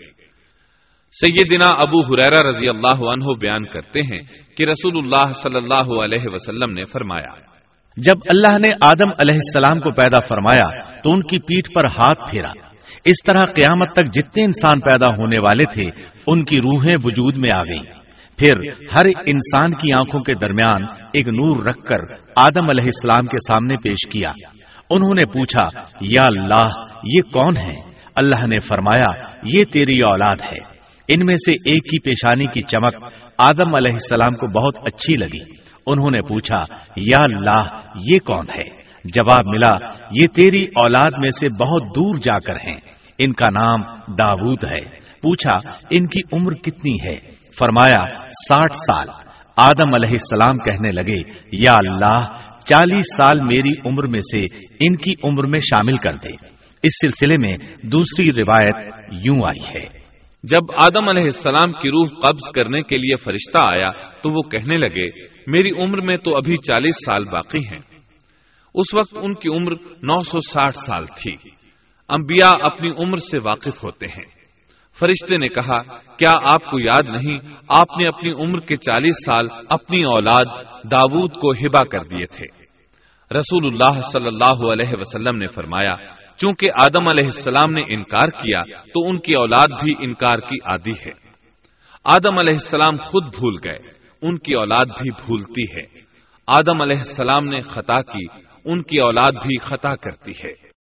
سیدنا 1.11 1.75
ابو 1.75 1.97
حریرہ 2.05 2.49
رضی 2.49 2.69
اللہ 2.69 3.03
عنہ 3.03 3.25
بیان 3.41 3.65
کرتے 3.65 4.01
ہیں 4.11 4.19
کہ 4.57 4.65
رسول 4.65 4.93
اللہ 4.97 5.33
صلی 5.33 5.57
اللہ 5.63 6.03
علیہ 6.03 6.23
وسلم 6.25 6.73
نے 6.73 6.85
فرمایا، 6.85 7.33
جب 7.97 8.13
اللہ 8.29 8.57
نے 8.59 8.69
آدم 8.81 9.09
علیہ 9.09 9.33
السلام 9.33 9.79
کو 9.79 9.89
پیدا 9.89 10.17
فرمایا، 10.29 11.01
تو 11.01 11.11
ان 11.11 11.21
کی 11.21 11.39
پیٹھ 11.39 11.71
پر 11.73 11.85
ہاتھ 11.85 12.31
پھیرا۔ 12.31 12.51
اس 13.05 13.23
طرح 13.25 13.39
قیامت 13.55 13.91
تک 13.91 14.05
جتنے 14.05 14.43
انسان 14.43 14.79
پیدا 14.79 15.13
ہونے 15.19 15.39
والے 15.39 15.65
تھے، 15.65 16.01
ان 16.27 16.43
کی 16.45 16.57
روحیں 16.57 16.97
وجود 17.03 17.35
میں 17.35 17.51
آ 17.51 17.63
گئیں۔ 17.63 18.02
پھر 18.37 18.71
ہر 18.71 19.05
انسان 19.05 19.69
کی 19.69 19.93
آنکھوں 19.93 20.21
کے 20.21 20.33
درمیان 20.33 20.83
ایک 21.13 21.27
نور 21.27 21.63
رکھ 21.63 21.83
کر 21.83 21.99
آدم 22.35 22.69
علیہ 22.69 22.83
السلام 22.83 23.25
کے 23.25 23.37
سامنے 23.47 23.75
پیش 23.83 24.09
کیا۔ 24.09 24.29
انہوں 24.89 25.13
نے 25.13 25.25
پوچھا، 25.25 25.81
یا 26.01 26.21
اللہ، 26.27 26.85
یہ 27.03 27.21
کون 27.33 27.57
ہے 27.57 27.93
اللہ 28.15 28.45
نے 28.47 28.59
فرمایا، 28.59 29.27
یہ 29.43 29.63
تیری 29.63 29.99
اولاد 29.99 30.35
ہے۔ 30.51 30.57
ان 31.07 31.19
میں 31.25 31.35
سے 31.35 31.51
ایک 31.51 31.83
کی 31.83 31.99
پیشانی 31.99 32.45
کی 32.45 32.61
چمک 32.61 33.13
آدم 33.37 33.75
علیہ 33.75 33.91
السلام 33.91 34.35
کو 34.35 34.47
بہت 34.47 34.87
اچھی 34.93 35.13
لگی۔ 35.19 35.53
انہوں 35.87 36.11
نے 36.11 36.21
پوچھا، 36.21 36.63
یا 36.97 37.23
اللہ، 37.23 37.75
یہ 37.95 38.19
کون 38.19 38.45
ہے؟ 38.57 38.63
جواب 39.03 39.45
ملا، 39.45 39.77
یہ 40.21 40.27
تیری 40.27 40.63
اولاد 40.63 41.11
میں 41.17 41.29
سے 41.29 41.63
بہت 41.63 41.83
دور 41.83 42.15
جا 42.15 42.39
کر 42.39 42.55
ہیں۔ 42.55 42.79
ان 43.19 43.33
کا 43.33 43.51
نام 43.51 43.81
داود 44.17 44.63
ہے۔ 44.63 45.03
پوچھا، 45.21 45.57
ان 45.89 46.07
کی 46.07 46.21
عمر 46.33 46.53
کتنی 46.53 47.07
ہے؟ 47.07 47.42
فرمایا، 47.59 48.27
ساٹھ 48.29 48.75
سال۔ 48.75 49.07
آدم 49.57 49.93
علیہ 49.93 50.11
السلام 50.11 50.57
کہنے 50.57 50.89
لگے، 50.89 51.39
یا 51.51 51.73
اللہ، 51.77 52.39
چالیس 52.59 53.05
سال 53.17 53.41
میری 53.41 53.89
عمر 53.89 54.07
میں 54.07 54.19
سے 54.19 54.45
ان 54.79 54.95
کی 54.95 55.13
عمر 55.23 55.43
میں 55.43 55.59
شامل 55.59 55.97
کر 55.97 56.13
دے۔ 56.13 56.31
اس 56.83 56.91
سلسلے 57.01 57.35
میں 57.47 57.75
دوسری 57.83 58.31
روایت 58.31 58.75
یوں 59.11 59.37
آئی 59.45 59.75
ہے۔ 59.75 60.03
جب 60.43 60.75
آدم 60.81 61.03
علیہ 61.03 61.23
السلام 61.23 61.73
کی 61.73 61.89
روح 61.89 62.07
قبض 62.21 62.51
کرنے 62.55 62.81
کے 62.81 62.97
لیے 62.97 63.17
فرشتہ 63.17 63.59
آیا، 63.69 63.91
تو 63.91 64.37
وہ 64.37 64.41
کہنے 64.41 64.77
لگے، 64.77 65.09
میری 65.47 65.71
عمر 65.83 66.01
میں 66.01 66.17
تو 66.17 66.37
ابھی 66.37 66.55
چالیس 66.57 66.95
سال 66.95 67.25
باقی 67.25 67.59
ہیں۔ 67.59 67.79
اس 68.75 68.95
وقت 68.95 69.17
ان 69.21 69.33
کی 69.33 69.49
عمر 69.49 69.71
نو 70.01 70.21
سو 70.21 70.39
ساٹھ 70.39 70.77
سال 70.77 71.05
تھی۔ 71.05 71.35
انبیاء 72.09 72.57
اپنی 72.71 72.89
عمر 72.89 73.17
سے 73.17 73.37
واقف 73.43 73.83
ہوتے 73.83 74.05
ہیں۔ 74.05 74.42
فرشتے 74.99 75.35
نے 75.35 75.47
کہا، 75.47 75.81
کیا 76.17 76.31
آپ 76.53 76.71
کو 76.71 76.79
یاد 76.79 77.09
نہیں، 77.09 77.53
آپ 77.67 77.97
نے 77.97 78.07
اپنی 78.07 78.29
عمر 78.29 78.59
کے 78.59 78.75
چالیس 78.75 79.15
سال 79.25 79.47
اپنی 79.69 80.03
اولاد 80.03 80.45
داود 80.91 81.31
کو 81.31 81.51
ہبا 81.51 81.79
کر 81.91 82.03
دیے 82.03 82.25
تھے۔ 82.25 82.63
رسول 83.39 83.65
اللہ 83.65 84.01
صلی 84.01 84.27
اللہ 84.27 84.71
علیہ 84.71 84.93
وسلم 84.99 85.37
نے 85.37 85.47
فرمایا، 85.47 86.13
چونکہ 86.37 86.67
آدم 86.75 87.07
علیہ 87.07 87.25
السلام 87.25 87.73
نے 87.73 87.81
انکار 87.89 88.27
کیا، 88.27 88.63
تو 88.93 89.09
ان 89.09 89.19
کی 89.19 89.35
اولاد 89.35 89.83
بھی 89.83 89.93
انکار 90.05 90.39
کی 90.39 90.55
عادی 90.55 90.91
ہے۔ 90.91 91.11
آدم 92.03 92.37
علیہ 92.37 92.53
السلام 92.53 92.95
خود 92.95 93.23
بھول 93.23 93.55
گئے، 93.63 93.77
ان 94.21 94.37
کی 94.37 94.53
اولاد 94.53 94.85
بھی 94.85 95.11
بھولتی 95.11 95.63
ہے۔ 95.63 96.01
آدم 96.47 96.81
علیہ 96.81 96.97
السلام 96.97 97.45
نے 97.45 97.61
خطا 97.61 98.01
کی، 98.01 98.25
ان 98.65 98.81
کی 98.81 98.97
اولاد 98.97 99.33
بھی 99.33 99.59
خطا 99.61 99.95
کرتی 99.95 100.31
ہے۔ 100.31 100.72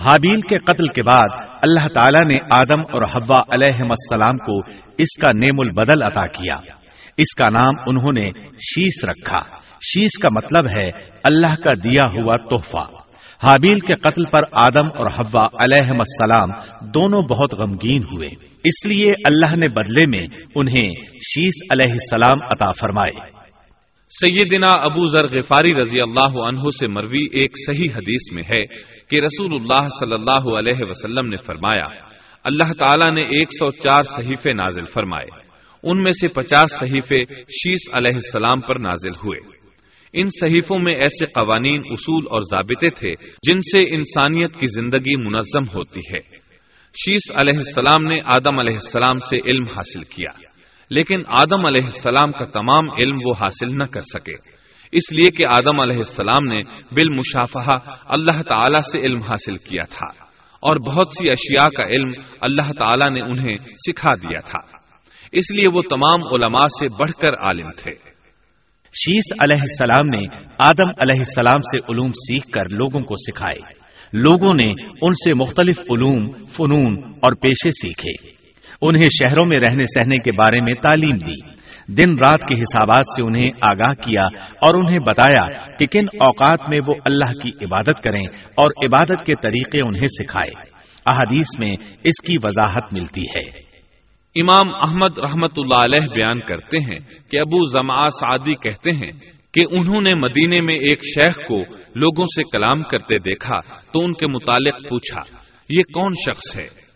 حابیل 0.00 0.40
کے 0.40 0.58
قتل 0.58 0.88
کے 0.88 1.02
بعد 1.02 1.44
اللہ 1.62 1.88
تعالیٰ 1.88 2.28
نے 2.28 2.42
آدم 2.42 2.80
اور 2.92 3.02
حوا 3.02 3.38
علیہ 3.50 3.80
السلام 3.80 4.36
کو 4.36 4.58
اس 4.98 5.16
کا 5.22 5.28
نیم 5.28 5.60
البدل 5.60 6.02
عطا 6.02 6.26
کیا۔ 6.26 6.54
اس 7.16 7.34
کا 7.34 7.44
نام 7.52 7.74
انہوں 7.86 8.12
نے 8.12 8.30
شیش 8.52 9.04
رکھا۔ 9.04 9.42
شیش 9.80 10.18
کا 10.22 10.28
مطلب 10.34 10.78
ہے 10.78 10.90
اللہ 11.24 11.62
کا 11.64 11.70
دیا 11.84 12.04
ہوا 12.04 12.36
تحفہ۔ 12.36 12.96
حابیل 13.46 13.78
کے 13.78 13.94
قتل 13.94 14.24
پر 14.24 14.40
آدم 14.52 14.86
اور 14.86 15.06
حوا 15.06 15.44
علیہ 15.44 15.88
السلام 15.88 16.48
دونوں 16.88 17.28
بہت 17.28 17.54
غمگین 17.54 18.02
ہوئے۔ 18.02 18.28
اس 18.64 18.86
لیے 18.86 19.08
اللہ 19.26 19.56
نے 19.56 19.68
بدلے 19.68 20.06
میں 20.06 20.42
انہیں 20.54 20.90
شیش 21.04 21.54
علیہ 21.72 21.92
السلام 21.92 22.42
عطا 22.42 22.72
فرمائے۔ 22.80 23.40
سیدنا 24.08 24.76
ابو 24.76 25.06
ذر 25.06 25.24
غفاری 25.24 25.74
رضی 25.74 25.98
اللہ 26.02 26.40
عنہ 26.40 26.60
سے 26.60 26.86
مروی 26.88 27.26
ایک 27.32 27.50
صحیح 27.66 27.88
حدیث 27.96 28.32
میں 28.32 28.42
ہے۔ 28.54 28.90
کہ 29.10 29.16
رسول 29.16 29.60
اللہ 29.60 29.88
صلی 29.88 30.12
اللہ 30.12 30.58
علیہ 30.58 30.88
وسلم 30.88 31.28
نے 31.28 31.36
فرمایا، 31.36 31.86
اللہ 32.44 32.72
تعالیٰ 32.78 33.12
نے 33.14 33.20
ایک 33.20 33.48
سو 33.52 33.70
چار 33.70 34.02
صحیفے 34.02 34.52
نازل 34.52 34.86
فرمائے۔ 34.86 35.50
ان 35.82 36.02
میں 36.02 36.12
سے 36.12 36.28
پچاس 36.28 36.78
صحیفے 36.78 37.18
شیش 37.34 37.94
علیہ 37.94 38.14
السلام 38.14 38.60
پر 38.60 38.78
نازل 38.78 39.10
ہوئے۔ 39.10 39.60
ان 40.12 40.28
صحیفوں 40.28 40.76
میں 40.82 40.94
ایسے 40.94 41.26
قوانین، 41.26 41.82
اصول 41.90 42.24
اور 42.30 42.42
ضابطے 42.42 42.90
تھے 42.90 43.14
جن 43.42 43.60
سے 43.60 43.94
انسانیت 43.94 44.54
کی 44.54 44.66
زندگی 44.66 45.16
منظم 45.16 45.78
ہوتی 45.78 46.00
ہے۔ 46.14 46.20
شیش 46.92 47.32
علیہ 47.40 47.60
السلام 47.66 48.02
نے 48.04 48.16
آدم 48.24 48.54
علیہ 48.54 48.74
السلام 48.74 49.18
سے 49.18 49.36
علم 49.36 49.64
حاصل 49.64 50.00
کیا، 50.00 50.40
لیکن 50.90 51.22
آدم 51.26 51.66
علیہ 51.66 51.82
السلام 51.82 52.32
کا 52.32 52.44
تمام 52.44 52.90
علم 52.90 53.18
وہ 53.24 53.32
حاصل 53.40 53.78
نہ 53.78 53.84
کر 53.84 54.00
سکے۔ 54.00 54.59
اس 54.92 55.12
لیے 55.12 55.30
کہ 55.30 55.42
آدم 55.48 55.80
علیہ 55.80 55.96
السلام 55.96 56.46
نے 56.46 56.60
بالمشافہ 56.92 57.90
اللہ 58.06 58.42
تعالی 58.48 58.82
سے 58.92 59.06
علم 59.06 59.18
حاصل 59.18 59.54
کیا 59.54 59.84
تھا 59.84 60.24
اور 60.60 60.76
بہت 60.76 61.06
سی 61.18 61.28
اشیاء 61.28 61.64
کا 61.64 61.96
علم 61.96 62.12
اللہ 62.40 62.72
تعالی 62.72 63.08
نے 63.08 63.32
انہیں 63.32 63.56
سکھا 63.74 64.14
دیا 64.14 64.40
تھا۔ 64.40 64.76
اس 65.32 65.50
لیے 65.50 65.64
وہ 65.74 65.82
تمام 65.82 66.22
علماء 66.22 66.66
سے 66.66 67.02
بڑھ 67.02 67.12
کر 67.12 67.32
عالم 67.32 67.70
تھے۔ 67.70 67.92
شیس 68.92 69.24
علیہ 69.40 69.60
السلام 69.60 70.08
نے 70.08 70.48
آدم 70.58 70.88
علیہ 70.88 71.18
السلام 71.18 71.60
سے 71.60 71.92
علوم 71.92 72.10
سیکھ 72.12 72.48
کر 72.48 72.68
لوگوں 72.68 73.00
کو 73.00 73.14
سکھائے۔ 73.16 73.80
لوگوں 74.12 74.54
نے 74.54 74.72
ان 75.02 75.14
سے 75.14 75.34
مختلف 75.34 75.80
علوم، 75.80 76.44
فنون 76.44 77.02
اور 77.04 77.32
پیشے 77.32 77.70
سیکھے۔ 77.70 78.30
انہیں 78.82 79.02
شہروں 79.02 79.46
میں 79.46 79.60
رہنے 79.60 79.84
سہنے 79.84 80.18
کے 80.18 80.32
بارے 80.32 80.60
میں 80.60 80.74
تعلیم 80.74 81.16
دی۔ 81.16 81.59
دن 81.98 82.10
رات 82.10 82.40
کے 82.40 82.60
حسابات 82.60 83.06
سے 83.06 83.22
انہیں 83.22 83.50
آگاہ 83.62 83.92
کیا 83.92 84.24
اور 84.60 84.74
انہیں 84.74 84.98
بتایا 84.98 85.66
کہ 85.76 85.86
کن 85.86 86.06
اوقات 86.20 86.68
میں 86.68 86.78
وہ 86.86 86.94
اللہ 87.04 87.32
کی 87.42 87.64
عبادت 87.64 88.02
کریں 88.02 88.26
اور 88.54 88.66
عبادت 88.86 89.26
کے 89.26 89.34
طریقے 89.34 89.86
انہیں 89.86 90.06
سکھائے۔ 90.06 90.50
احادیث 91.06 91.46
میں 91.58 91.76
اس 92.04 92.22
کی 92.26 92.36
وضاحت 92.44 92.92
ملتی 92.92 93.22
ہے۔ 93.22 93.70
امام 94.40 94.74
احمد 94.74 95.18
رحمت 95.18 95.52
اللہ 95.56 95.84
علیہ 95.84 96.08
بیان 96.08 96.40
کرتے 96.40 96.76
ہیں 96.76 97.30
کہ 97.30 97.38
ابو 97.40 97.64
زما 97.64 98.10
سعدی 98.10 98.54
کہتے 98.54 98.90
ہیں 98.90 99.30
کہ 99.54 99.64
انہوں 99.70 100.00
نے 100.02 100.14
مدینے 100.14 100.60
میں 100.60 100.74
ایک 100.74 100.98
شیخ 101.04 101.34
کو 101.48 101.58
لوگوں 101.94 102.26
سے 102.26 102.42
کلام 102.42 102.82
کرتے 102.82 103.18
دیکھا 103.18 103.60
تو 103.92 104.00
ان 104.00 104.12
کے 104.12 104.26
متعلق 104.26 104.90
پوچھا، 104.90 105.22
یہ 105.68 105.82
کون 105.82 106.12
شخص 106.28 106.56
ہے؟ 106.56 106.90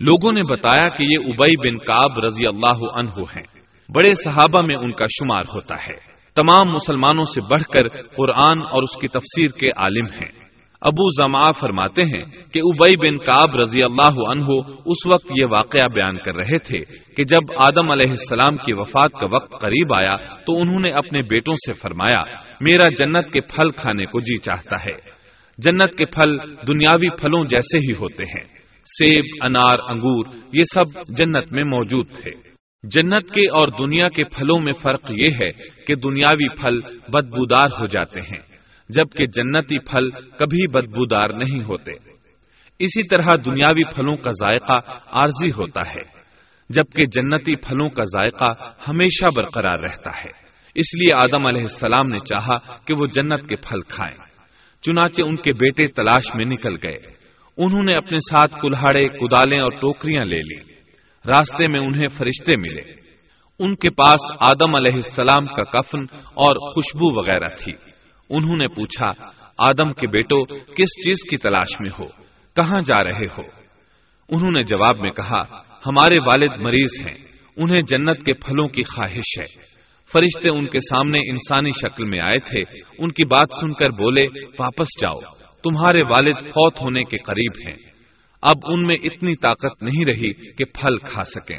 لوگوں 0.00 0.30
نے 0.34 0.42
بتایا 0.42 0.88
کہ 0.88 1.02
یہ 1.02 1.18
ابئی 1.24 1.56
بن 1.56 1.78
کاب 1.78 2.24
رضی 2.24 2.46
اللہ 2.46 3.00
عنہ 3.00 3.22
ہیں۔ 3.36 3.49
بڑے 3.94 4.08
صحابہ 4.24 4.62
میں 4.62 4.82
ان 4.82 4.92
کا 4.92 5.04
شمار 5.04 5.42
ہوتا 5.54 5.74
ہے۔ 5.74 5.96
تمام 6.34 6.72
مسلمانوں 6.72 7.24
سے 7.24 7.40
بڑھ 7.40 7.62
کر 7.62 8.02
قرآن 8.16 8.58
اور 8.58 8.82
اس 8.82 9.00
کی 9.00 9.08
تفسیر 9.08 9.46
کے 9.60 9.66
عالم 9.66 10.06
ہیں۔ 10.06 10.40
ابو 10.80 11.10
زما 11.10 11.50
فرماتے 11.50 12.02
ہیں 12.02 12.52
کہ 12.52 12.60
ابئی 12.64 12.96
بن 12.96 13.18
کاب 13.18 13.56
رضی 13.56 13.82
اللہ 13.82 14.20
عنہ 14.20 14.46
اس 14.86 15.06
وقت 15.06 15.26
یہ 15.42 15.46
واقعہ 15.46 15.88
بیان 15.88 16.16
کر 16.16 16.34
رہے 16.34 16.58
تھے 16.58 16.78
کہ 17.16 17.24
جب 17.24 17.52
آدم 17.56 17.90
علیہ 17.90 18.06
السلام 18.10 18.56
کی 18.56 18.74
وفات 18.74 19.12
کا 19.12 19.26
وقت 19.32 19.50
قریب 19.50 19.88
آیا 19.96 20.16
تو 20.16 20.52
انہوں 20.60 20.80
نے 20.80 20.98
اپنے 20.98 21.22
بیٹوں 21.22 21.54
سے 21.54 21.72
فرمایا، 21.72 22.22
میرا 22.60 23.04
جنت 23.04 23.32
کے 23.32 23.40
پھل 23.40 23.70
کھانے 23.70 24.04
کو 24.04 24.20
جی 24.20 24.36
چاہتا 24.36 24.76
ہے۔ 24.76 25.10
جنت 25.58 25.98
کے 25.98 26.06
پھل 26.06 26.38
دنیاوی 26.66 27.08
پھلوں 27.10 27.44
جیسے 27.44 27.78
ہی 27.78 27.92
ہوتے 27.92 28.22
ہیں۔ 28.22 28.44
سیب، 28.84 29.24
انار، 29.44 29.78
انگور، 29.92 30.24
یہ 30.52 30.64
سب 30.74 31.00
جنت 31.08 31.52
میں 31.52 31.68
موجود 31.68 32.06
تھے۔ 32.08 32.49
جنت 32.82 33.30
کے 33.30 33.48
اور 33.50 33.68
دنیا 33.68 34.08
کے 34.08 34.24
پھلوں 34.24 34.62
میں 34.62 34.72
فرق 34.72 35.10
یہ 35.10 35.28
ہے 35.34 35.68
کہ 35.86 35.94
دنیاوی 35.94 36.48
پھل 36.48 36.80
بدبودار 37.08 37.80
ہو 37.80 37.86
جاتے 37.86 38.20
ہیں، 38.20 38.42
جبکہ 38.88 39.26
جنتی 39.26 39.78
پھل 39.78 40.10
کبھی 40.10 40.66
بدبودار 40.66 41.28
نہیں 41.30 41.62
ہوتے۔ 41.68 41.92
اسی 42.78 43.02
طرح 43.02 43.36
دنیاوی 43.44 43.84
پھلوں 43.84 44.16
کا 44.16 44.30
ذائقہ 44.30 44.92
عارضی 45.06 45.50
ہوتا 45.50 45.80
ہے، 45.80 46.02
جبکہ 46.68 47.04
جنتی 47.04 47.56
پھلوں 47.56 47.90
کا 47.90 48.04
ذائقہ 48.04 48.52
ہمیشہ 48.88 49.26
برقرار 49.36 49.78
رہتا 49.78 50.10
ہے۔ 50.10 50.30
اس 50.74 50.94
لیے 50.94 51.14
آدم 51.14 51.46
علیہ 51.46 51.62
السلام 51.62 52.08
نے 52.08 52.18
چاہا 52.18 52.58
کہ 52.58 52.94
وہ 52.94 53.06
جنت 53.06 53.48
کے 53.48 53.56
پھل 53.56 53.80
کھائیں۔ 53.80 54.16
چنانچہ 54.82 55.22
ان 55.22 55.36
کے 55.36 55.52
بیٹے 55.52 55.86
تلاش 55.88 56.24
میں 56.34 56.56
نکل 56.56 56.74
گئے۔ 56.74 56.98
انہوں 57.56 57.82
نے 57.86 57.92
اپنے 57.92 58.18
ساتھ 58.18 58.52
کلاڑے 58.62 59.18
کدالیں 59.18 59.60
اور 59.60 59.72
ٹوکریاں 59.80 60.26
لے 60.26 60.36
لی 60.36 60.69
راستے 61.26 61.66
میں 61.68 61.80
انہیں 61.80 62.08
فرشتے 62.08 62.56
ملے۔ 62.56 62.92
ان 63.58 63.74
کے 63.74 63.90
پاس 63.90 64.32
آدم 64.40 64.70
علیہ 64.80 64.94
السلام 64.94 65.46
کا 65.46 65.62
کفن 65.62 66.02
اور 66.12 66.70
خوشبو 66.70 67.18
وغیرہ 67.18 67.56
تھی۔ 67.64 67.72
انہوں 68.30 68.56
نے 68.56 68.68
پوچھا، 68.68 69.10
آدم 69.58 69.92
کے 69.92 70.08
بیٹو، 70.08 70.44
کس 70.56 71.04
چیز 71.04 71.16
کی 71.30 71.36
تلاش 71.36 71.80
میں 71.80 71.88
ہو؟ 71.98 72.22
کہاں 72.56 72.80
جا 72.86 73.04
رہے 73.04 73.24
ہو؟ 73.38 73.42
انہوں 74.28 74.50
نے 74.50 74.62
جواب 74.62 74.96
میں 74.96 75.10
کہا، 75.10 75.42
ہمارے 75.86 76.18
والد 76.18 76.60
مریض 76.60 77.00
ہیں، 77.00 77.26
انہیں 77.56 77.82
جنت 77.82 78.26
کے 78.26 78.34
پھلوں 78.34 78.68
کی 78.68 78.82
خواہش 78.82 79.38
ہے۔ 79.38 79.80
فرشتے 80.12 80.48
ان 80.48 80.66
کے 80.66 80.80
سامنے 80.80 81.30
انسانی 81.30 81.70
شکل 81.72 82.04
میں 82.04 82.20
آئے 82.26 82.38
تھے۔ 82.38 82.78
ان 82.98 83.12
کی 83.12 83.24
بات 83.24 83.56
سن 83.60 83.72
کر 83.72 83.90
بولے، 83.90 84.40
واپس 84.58 85.00
جاؤ، 85.00 85.18
تمہارے 85.64 86.02
والد 86.02 86.42
فوت 86.42 86.82
ہونے 86.82 87.02
کے 87.04 87.16
قریب 87.16 87.52
ہیں۔ 87.68 87.89
اب 88.42 88.56
ان 88.64 88.82
میں 88.82 88.94
اتنی 89.02 89.34
طاقت 89.34 89.82
نہیں 89.82 90.04
رہی 90.06 90.32
کہ 90.32 90.64
پھل 90.64 90.98
کھا 90.98 91.24
سکیں۔ 91.24 91.58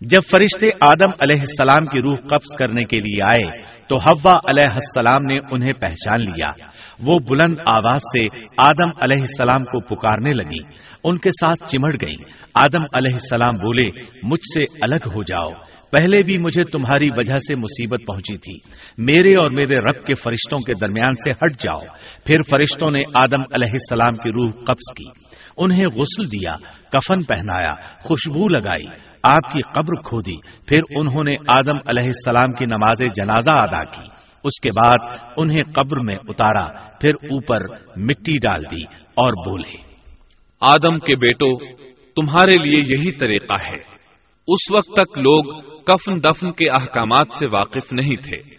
جب 0.00 0.30
فرشتے 0.30 0.66
آدم 0.80 1.10
علیہ 1.20 1.38
السلام 1.38 1.84
کی 1.84 2.00
روح 2.02 2.16
قبض 2.16 2.56
کرنے 2.58 2.84
کے 2.84 2.96
لیے 2.96 3.22
آئے، 3.22 3.62
تو 3.88 3.96
ہوا 3.96 4.36
علیہ 4.36 4.70
السلام 4.70 5.24
نے 5.24 5.38
انہیں 5.50 5.72
پہچان 5.72 6.20
لیا۔ 6.20 6.52
وہ 7.00 7.18
بلند 7.18 7.56
آواز 7.66 8.00
سے 8.00 8.38
آدم 8.58 8.90
علیہ 9.02 9.18
السلام 9.18 9.64
کو 9.64 9.80
پکارنے 9.80 10.32
لگی 10.32 10.74
ان 11.04 11.18
کے 11.18 11.30
ساتھ 11.30 11.70
چمٹ 11.70 12.02
گئی 12.02 12.16
آدم 12.54 12.82
علیہ 12.82 13.12
السلام 13.12 13.54
بولے، 13.54 13.90
مجھ 14.22 14.58
سے 14.58 14.64
الگ 14.82 15.08
ہو 15.14 15.22
جاؤ۔ 15.22 15.62
پہلے 15.92 16.22
بھی 16.22 16.38
مجھے 16.38 16.64
تمہاری 16.64 17.08
وجہ 17.16 17.38
سے 17.38 17.54
مصیبت 17.54 18.00
پہنچی 18.06 18.36
تھی۔ 18.36 18.58
میرے 18.98 19.34
اور 19.34 19.50
میرے 19.50 19.78
رب 19.78 20.06
کے 20.06 20.14
فرشتوں 20.14 20.58
کے 20.58 20.72
درمیان 20.80 21.12
سے 21.12 21.30
ہٹ 21.30 21.60
جاؤ۔ 21.62 21.80
پھر 22.26 22.42
فرشتوں 22.42 22.90
نے 22.90 23.04
آدم 23.14 23.40
علیہ 23.40 23.72
السلام 23.72 24.16
کی 24.16 24.30
روح 24.32 24.50
قبض 24.50 24.94
کی۔ 24.96 25.27
انہیں 25.58 25.84
غسل 25.94 26.26
دیا، 26.26 26.54
کفن 26.88 27.24
پہنایا، 27.24 27.74
خوشبو 28.02 28.48
لگائی، 28.48 28.86
آپ 29.22 29.52
کی 29.52 29.60
قبر 29.74 29.94
کھودی، 30.08 30.36
پھر 30.66 30.80
انہوں 30.90 31.24
نے 31.24 31.34
آدم 31.48 31.76
علیہ 31.86 32.06
السلام 32.06 32.50
کی 32.50 32.66
نماز 32.66 32.98
جنازہ 32.98 33.50
ادا 33.50 33.84
کی۔ 33.84 34.10
اس 34.44 34.60
کے 34.62 34.70
بعد 34.70 35.18
انہیں 35.36 35.72
قبر 35.74 35.98
میں 35.98 36.16
اتارا، 36.28 36.66
پھر 37.00 37.14
اوپر 37.14 37.60
مٹی 37.96 38.32
ڈال 38.32 38.62
دی 38.70 38.84
اور 38.94 39.50
بولے، 39.50 39.76
آدم 40.60 40.98
کے 40.98 41.18
بیٹو، 41.18 41.74
تمہارے 41.88 42.54
لیے 42.54 42.78
یہی 42.78 43.12
طریقہ 43.12 43.54
ہے۔ 43.66 43.98
اس 44.48 44.70
وقت 44.70 44.88
تک 44.88 45.18
لوگ 45.18 45.60
کفن 45.60 46.22
دفن 46.22 46.52
کے 46.52 46.70
احکامات 46.70 47.26
سے 47.30 47.46
واقف 47.46 47.92
نہیں 47.92 48.16
تھے۔ 48.16 48.58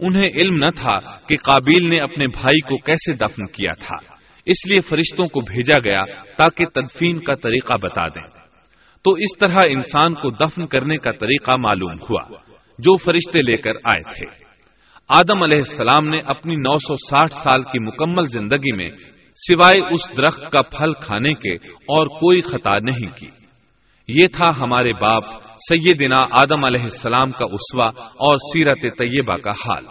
انہیں 0.00 0.28
علم 0.34 0.54
نہ 0.54 0.70
تھا 0.76 0.98
کہ 1.28 1.36
قابیل 1.44 1.88
نے 1.88 1.98
اپنے 1.98 2.26
بھائی 2.26 2.60
کو 2.60 2.78
کیسے 2.78 3.12
دفن 3.12 3.46
کیا 3.46 3.70
تھا۔ 3.86 4.19
اس 4.46 4.70
لیے 4.70 4.80
فرشتوں 4.80 5.24
کو 5.24 5.40
بھیجا 5.40 5.80
گیا 5.84 6.22
تاکہ 6.22 6.64
تدفین 6.74 7.18
کا 7.18 7.32
طریقہ 7.34 7.76
بتا 7.82 8.08
دیں۔ 8.08 8.40
تو 9.04 9.10
اس 9.10 9.38
طرح 9.38 9.58
انسان 9.72 10.14
کو 10.14 10.30
دفن 10.30 10.66
کرنے 10.66 10.96
کا 10.96 11.12
طریقہ 11.12 11.56
معلوم 11.58 11.92
ہوا، 11.92 12.36
جو 12.78 12.96
فرشتے 12.96 13.38
لے 13.38 13.56
کر 13.56 13.76
آئے 13.90 14.12
تھے۔ 14.16 14.44
آدم 15.08 15.42
علیہ 15.42 15.58
السلام 15.58 16.08
نے 16.08 16.20
اپنی 16.26 16.56
نو 16.56 16.78
سو 16.78 16.94
ساٹھ 16.94 17.32
سال 17.32 17.62
کی 17.62 17.78
مکمل 17.78 18.24
زندگی 18.26 18.72
میں 18.72 18.90
سوائے 19.34 19.78
اس 19.78 20.18
درخت 20.18 20.52
کا 20.52 20.62
پھل 20.62 20.90
کھانے 21.02 21.32
کے 21.34 21.68
اور 21.68 22.06
کوئی 22.06 22.40
خطا 22.40 22.74
نہیں 22.82 23.12
کی۔ 23.16 23.26
یہ 24.08 24.26
تھا 24.26 24.50
ہمارے 24.58 24.94
باپ 24.94 25.42
سیدنا 25.42 26.24
آدم 26.24 26.64
علیہ 26.64 26.82
السلام 26.82 27.30
کا 27.32 27.44
اسوا 27.52 27.88
اور 28.06 28.36
سیرت 28.36 28.98
طیبہ 28.98 29.36
کا 29.36 29.50
حال۔ 29.50 29.84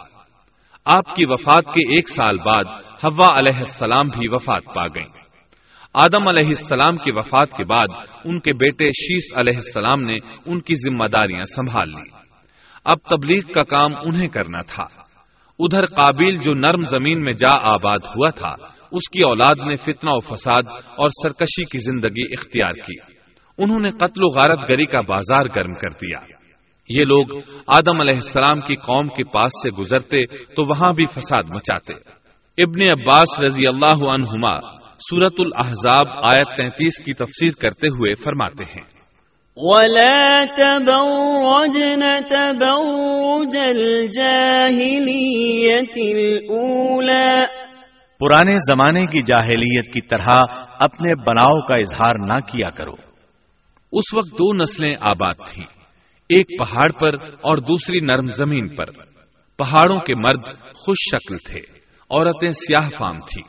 آپ 0.86 1.16
کی 1.16 1.24
وفات 1.28 1.66
کے 1.66 1.94
ایک 1.94 2.10
سال 2.10 2.38
بعد 2.38 2.89
ہوا 3.04 3.28
علیہ 3.40 3.60
السلام 3.60 4.08
بھی 4.08 4.28
وفات 4.30 4.76
پا 4.76 4.84
گئیں۔ 4.84 5.20
آدم 5.94 6.28
علیہ 6.28 6.48
السلام 6.48 6.98
کی 6.98 7.12
وفات 7.12 7.52
کے 7.52 7.64
بعد 7.64 7.88
ان 8.26 8.40
کے 8.40 8.54
بیٹے 8.54 8.88
شیس 8.88 9.38
علیہ 9.38 9.56
السلام 9.56 10.02
نے 10.02 10.16
ان 10.46 10.62
کی 10.62 10.76
ذمہ 10.76 11.08
داریاں 11.08 11.44
سنبھال 11.56 11.90
لی 11.90 12.10
اب 12.86 12.98
تبلیغ 13.10 13.52
کا 13.52 13.64
کام 13.64 13.96
انہیں 13.96 14.30
کرنا 14.30 14.62
تھا۔ 14.62 14.84
ادھر 15.60 15.86
قابل 15.86 16.38
جو 16.38 16.54
نرم 16.54 16.86
زمین 16.86 17.24
میں 17.24 17.34
جا 17.34 17.52
آباد 17.62 18.00
ہوا 18.06 18.30
تھا، 18.30 18.54
اس 18.92 19.10
کی 19.10 19.22
اولاد 19.22 19.68
نے 19.68 19.76
فتنہ 19.76 20.10
و 20.14 20.20
فساد 20.20 20.64
اور 20.70 21.10
سرکشی 21.10 21.64
کی 21.64 21.78
زندگی 21.78 22.38
اختیار 22.38 22.74
کی۔ 22.74 23.00
انہوں 23.58 23.80
نے 23.80 23.92
قتل 23.92 24.24
و 24.24 24.28
غارت 24.28 24.70
گری 24.70 24.86
کا 24.86 25.02
بازار 25.02 25.44
گرم 25.56 25.74
کر 25.74 25.90
دیا۔ 25.90 26.20
یہ 26.90 27.04
لوگ 27.04 27.40
آدم 27.68 28.02
علیہ 28.02 28.14
السلام 28.16 28.62
کی 28.62 28.76
قوم 28.76 29.08
کے 29.08 29.24
پاس 29.24 29.52
سے 29.64 29.82
گزرتے 29.82 30.20
تو 30.44 30.64
وہاں 30.70 30.94
بھی 30.94 31.06
فساد 31.06 31.44
مچاتے۔ 31.54 32.19
ابن 32.60 32.90
عباس 32.90 33.40
رضی 33.40 33.68
اللہ 33.68 34.06
عنہما 34.06 34.56
سورت 35.10 35.34
الحضاب 35.40 36.06
آیت 36.24 36.58
تینتیس 36.58 37.06
کی 37.06 37.14
تفسیر 37.14 37.62
کرتے 37.62 37.90
ہوئے 37.90 38.16
فرماتے 38.16 38.64
ہیں۔ 38.64 39.00
ولا 39.56 40.44
تبرجن 40.58 42.00
تبرج 42.30 43.58
الجاهلية 43.58 44.82
الأولى۔ 45.96 47.44
پرانے 48.20 48.54
زمانے 48.54 49.06
کی 49.06 49.22
جاہلیت 49.22 49.94
کی 49.94 50.02
طرح 50.02 50.34
اپنے 50.80 51.16
بناؤ 51.16 51.68
کا 51.68 51.76
اظہار 51.76 52.16
نہ 52.16 52.40
کیا 52.40 52.70
کرو۔ 52.70 52.94
اس 53.92 54.16
وقت 54.16 54.32
دو 54.32 54.56
نسلیں 54.56 54.96
آباد 55.02 55.34
تھیں 55.34 55.66
ایک 56.30 56.48
پہاڑ 56.60 56.92
پر 56.92 57.14
اور 57.42 57.58
دوسری 57.58 58.00
نرم 58.00 58.32
زمین 58.32 58.76
پر۔ 58.76 58.86
پہاڑوں 59.58 60.00
کے 60.00 60.14
مرد 60.16 60.58
خوش 60.60 61.16
شکل 61.16 61.36
تھے۔ 61.36 61.79
عورتیں 62.10 62.52
سیاہ 62.52 62.90
فام 62.90 63.20
تھی 63.20 63.42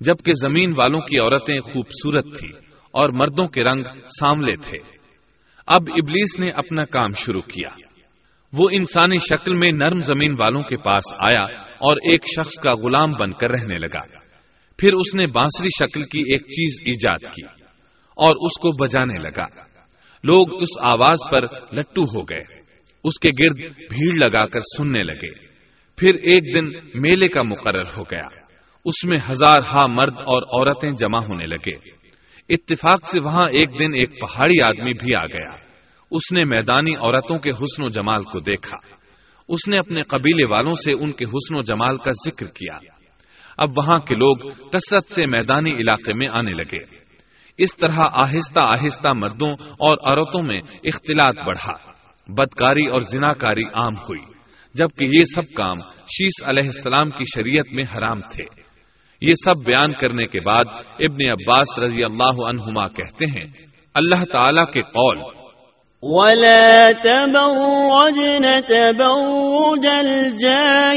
جبکہ 0.00 0.32
زمین 0.34 0.70
والوں 0.76 1.00
کی 1.00 1.20
عورتیں 1.22 1.60
خوبصورت 1.60 2.24
تھی 2.38 2.48
اور 2.90 3.08
مردوں 3.08 3.46
کے 3.46 3.62
رنگ 3.62 3.84
ساملے 4.06 4.56
تھے۔ 4.56 4.78
اب 5.66 5.82
ابلیس 5.88 6.38
نے 6.38 6.50
اپنا 6.50 6.84
کام 6.84 7.14
شروع 7.18 7.40
کیا۔ 7.40 7.68
وہ 8.52 8.68
انسانی 8.72 9.18
شکل 9.18 9.56
میں 9.56 9.68
نرم 9.74 10.00
زمین 10.00 10.32
والوں 10.32 10.62
کے 10.62 10.76
پاس 10.76 11.04
آیا 11.24 11.44
اور 11.60 11.96
ایک 11.96 12.20
شخص 12.36 12.54
کا 12.54 12.74
غلام 12.74 13.12
بن 13.12 13.32
کر 13.32 13.50
رہنے 13.50 13.78
لگا۔ 13.78 14.00
پھر 14.76 14.94
اس 14.94 15.14
نے 15.14 15.24
بانسری 15.32 15.84
شکل 15.84 16.04
کی 16.04 16.18
ایک 16.18 16.42
چیز 16.42 16.76
ایجاد 16.86 17.32
کی 17.34 17.44
اور 18.16 18.30
اس 18.30 18.58
کو 18.58 18.84
بجانے 18.84 19.22
لگا۔ 19.22 19.46
لوگ 20.24 20.62
اس 20.62 20.68
آواز 20.80 21.18
پر 21.32 21.40
لٹو 21.78 22.02
ہو 22.02 22.22
گئے۔ 22.22 22.62
اس 23.04 23.18
کے 23.18 23.28
گرد 23.28 23.56
بھیڑ 23.76 24.28
لگا 24.28 24.46
کر 24.46 24.60
سننے 24.76 25.02
لگے۔ 25.02 25.51
پھر 26.02 26.14
ایک 26.14 26.54
دن 26.54 26.66
میلے 26.94 27.28
کا 27.28 27.42
مقرر 27.42 27.84
ہو 27.84 28.02
گیا۔ 28.02 28.26
اس 28.84 29.04
میں 29.04 29.30
ہزار 29.30 29.58
ہا 29.74 29.86
مرد 29.86 30.12
اور 30.16 30.42
عورتیں 30.42 30.92
جمع 30.92 31.18
ہونے 31.18 31.46
لگے۔ 31.46 31.90
اتفاق 32.48 33.06
سے 33.06 33.20
وہاں 33.24 33.44
ایک 33.52 33.68
دن 33.78 33.92
ایک 33.98 34.20
پہاڑی 34.20 34.68
آدمی 34.68 35.04
بھی 35.04 35.14
آ 35.14 35.26
گیا۔ 35.26 35.50
اس 36.10 36.32
نے 36.32 36.40
میدانی 36.48 36.94
عورتوں 36.94 37.38
کے 37.38 37.50
حسن 37.50 37.82
و 37.82 37.88
جمال 37.88 38.22
کو 38.22 38.38
دیکھا۔ 38.38 38.76
اس 39.48 39.68
نے 39.68 39.76
اپنے 39.76 40.02
قبیلے 40.02 40.44
والوں 40.44 40.74
سے 40.74 41.04
ان 41.04 41.12
کے 41.12 41.24
حسن 41.24 41.54
و 41.58 41.62
جمال 41.62 41.96
کا 41.96 42.10
ذکر 42.10 42.46
کیا۔ 42.46 42.78
اب 43.56 43.68
وہاں 43.76 43.98
کے 43.98 44.14
لوگ 44.14 44.36
کثرت 44.52 45.04
سے 45.04 45.22
میدانی 45.28 45.70
علاقے 45.78 46.16
میں 46.16 46.38
آنے 46.38 46.54
لگے۔ 46.54 46.96
اس 47.58 47.76
طرح 47.76 47.98
آہستہ 47.98 48.60
آہستہ 48.60 49.08
مردوں 49.16 49.52
اور 49.62 49.96
عورتوں 50.10 50.42
میں 50.42 50.58
اختلاط 50.84 51.36
بڑھا۔ 51.46 51.92
بدکاری 52.28 52.86
اور 52.86 53.02
زناکاری 53.02 53.64
عام 53.64 53.96
ہوئی۔ 53.96 54.31
جبکہ 54.74 55.04
یہ 55.04 55.24
سب 55.34 55.42
کام 55.42 55.78
شیش 55.90 56.44
علیہ 56.44 56.64
السلام 56.64 57.10
کی 57.10 57.40
شریعت 57.40 57.72
میں 57.72 57.98
حرام 57.98 58.20
تھے۔ 58.20 58.62
یہ 59.20 59.34
سب 59.34 59.66
بیان 59.66 59.92
کرنے 59.92 60.26
کے 60.26 60.40
بعد 60.40 60.64
ابن 61.00 61.30
عباس 61.30 61.78
رضی 61.78 62.00
اللہ 62.04 62.42
عنہما 62.52 62.88
کہتے 62.88 63.24
ہیں 63.30 63.66
اللہ 63.94 64.24
تعالی 64.32 64.70
کے 64.72 64.82
قول۔ 64.82 65.18
ولا 66.02 66.90
تبرجن 67.02 68.42
تبرج 68.68 69.86
الجاهلية 69.86 70.88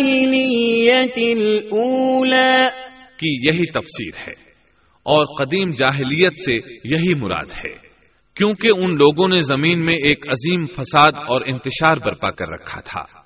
الأولى۔ 1.17 2.63
کی 3.17 3.49
یہی 3.49 3.71
تفسیر 3.71 4.19
ہے۔ 4.19 4.45
اور 5.03 5.45
قدیم 5.45 5.71
جاہلیت 5.71 6.37
سے 6.45 6.53
یہی 6.83 7.13
مراد 7.21 7.51
ہے۔ 7.51 7.85
کیونکہ 8.33 8.67
ان 8.77 8.89
لوگوں 8.89 9.27
نے 9.27 9.41
زمین 9.41 9.79
میں 9.79 10.05
ایک 10.05 10.25
عظیم 10.27 10.65
فساد 10.65 11.11
اور 11.15 11.41
انتشار 11.45 11.97
برپا 11.97 12.31
کر 12.31 12.47
رکھا 12.47 12.81
تھا۔ 12.81 13.24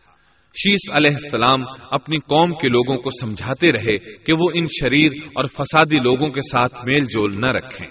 شیس 0.53 0.91
علیہ 0.91 1.11
السلام 1.11 1.85
اپنی 1.91 2.19
قوم 2.19 2.57
کے 2.57 2.67
لوگوں 2.67 2.97
کو 2.97 3.09
سمجھاتے 3.09 3.71
رہے 3.71 3.97
کہ 3.97 4.33
وہ 4.39 4.49
ان 4.55 4.65
شریر 4.65 5.11
اور 5.25 5.45
فسادی 5.47 6.01
لوگوں 6.03 6.29
کے 6.29 6.41
ساتھ 6.41 6.75
میل 6.75 7.03
جول 7.03 7.41
نہ 7.41 7.47
رکھیں۔ 7.47 7.87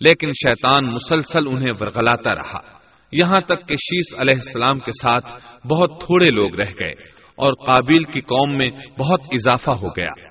لیکن 0.00 0.28
شیطان 0.28 0.94
مسلسل 0.94 1.46
انہیں 1.46 1.74
ورغلاتا 1.80 2.34
رہا۔ 2.34 2.78
یہاں 3.12 3.40
تک 3.46 3.68
کہ 3.68 3.72
شیش 3.72 4.18
علیہ 4.18 4.34
السلام 4.34 4.78
کے 4.78 4.90
ساتھ 4.90 5.26
بہت 5.66 5.90
تھوڑے 6.00 6.30
لوگ 6.30 6.60
رہ 6.60 6.72
گئے 6.80 6.92
اور 7.36 7.52
قابل 7.52 7.98
کی 7.98 8.20
قوم 8.20 8.56
میں 8.56 8.70
بہت 9.00 9.20
اضافہ 9.32 9.70
ہو 9.70 9.88
گیا۔ 9.88 10.28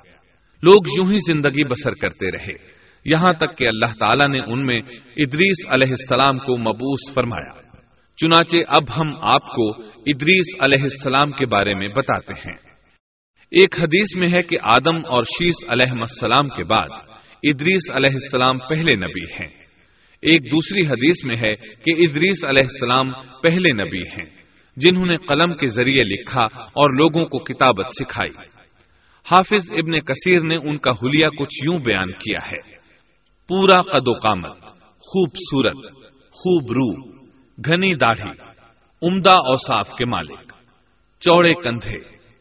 لوگ 0.61 0.81
یوں 0.97 1.11
ہی 1.11 1.17
زندگی 1.17 1.63
بسر 1.63 1.91
کرتے 2.01 2.31
رہے۔ 2.31 2.53
یہاں 3.05 3.33
تک 3.33 3.57
کہ 3.57 3.67
اللہ 3.67 3.93
تعالیٰ 3.99 4.29
نے 4.29 4.53
ان 4.53 4.65
میں 4.65 4.97
ادریس 5.17 5.65
علیہ 5.69 5.93
السلام 5.99 6.39
کو 6.39 6.57
مبوس 6.57 7.13
فرمایا۔ 7.13 7.64
چنانچہ 8.17 8.57
اب 8.67 8.83
ہم 8.97 9.13
آپ 9.21 9.55
کو 9.55 9.83
ادریس 9.83 10.55
علیہ 10.59 10.83
السلام 10.83 11.31
کے 11.31 11.45
بارے 11.45 11.71
میں 11.77 11.87
بتاتے 11.87 12.33
ہیں۔ 12.33 12.57
ایک 13.51 13.79
حدیث 13.81 14.15
میں 14.15 14.27
ہے 14.35 14.41
کہ 14.41 14.57
آدم 14.63 14.95
اور 14.95 15.23
شیس 15.23 15.55
علیہ 15.69 15.99
السلام 15.99 16.49
کے 16.49 16.63
بعد 16.63 16.87
ادریس 17.43 17.91
علیہ 17.91 18.13
السلام 18.13 18.57
پہلے 18.57 18.97
نبی 18.97 19.25
ہیں۔ 19.31 19.65
ایک 20.21 20.51
دوسری 20.51 20.87
حدیث 20.87 21.23
میں 21.23 21.49
ہے 21.49 21.55
کہ 21.55 21.91
ادریس 21.91 22.45
علیہ 22.45 22.63
السلام 22.63 23.11
پہلے 23.43 23.71
نبی 23.71 23.99
ہیں، 23.99 24.25
جنہوں 24.77 25.05
نے 25.05 25.17
قلم 25.17 25.57
کے 25.57 25.67
ذریعے 25.67 26.01
لکھا 26.03 26.45
اور 26.55 26.93
لوگوں 26.93 27.25
کو 27.25 27.39
کتابت 27.39 27.85
سکھائی۔ 27.91 28.31
حافظ 29.31 29.71
ابن 29.71 29.91
کثیر 29.91 30.41
نے 30.41 30.69
ان 30.69 30.77
کا 30.77 30.91
حلیہ 30.91 31.29
کچھ 31.29 31.63
یوں 31.63 31.79
بیان 31.79 32.11
کیا 32.11 32.39
ہے۔ 32.51 32.77
پورا 33.47 33.81
قد 33.81 34.07
و 34.07 34.13
قامت، 34.13 34.61
خوبصورت، 34.99 35.93
خوب 36.31 36.71
رو 36.71 37.14
گھنی 37.57 37.93
داڑھی، 37.93 38.31
عمدہ 39.01 39.31
اوصاف 39.31 39.89
کے 39.89 40.05
مالک، 40.05 40.53
چوڑے 41.19 41.53
کندھے، 41.53 41.97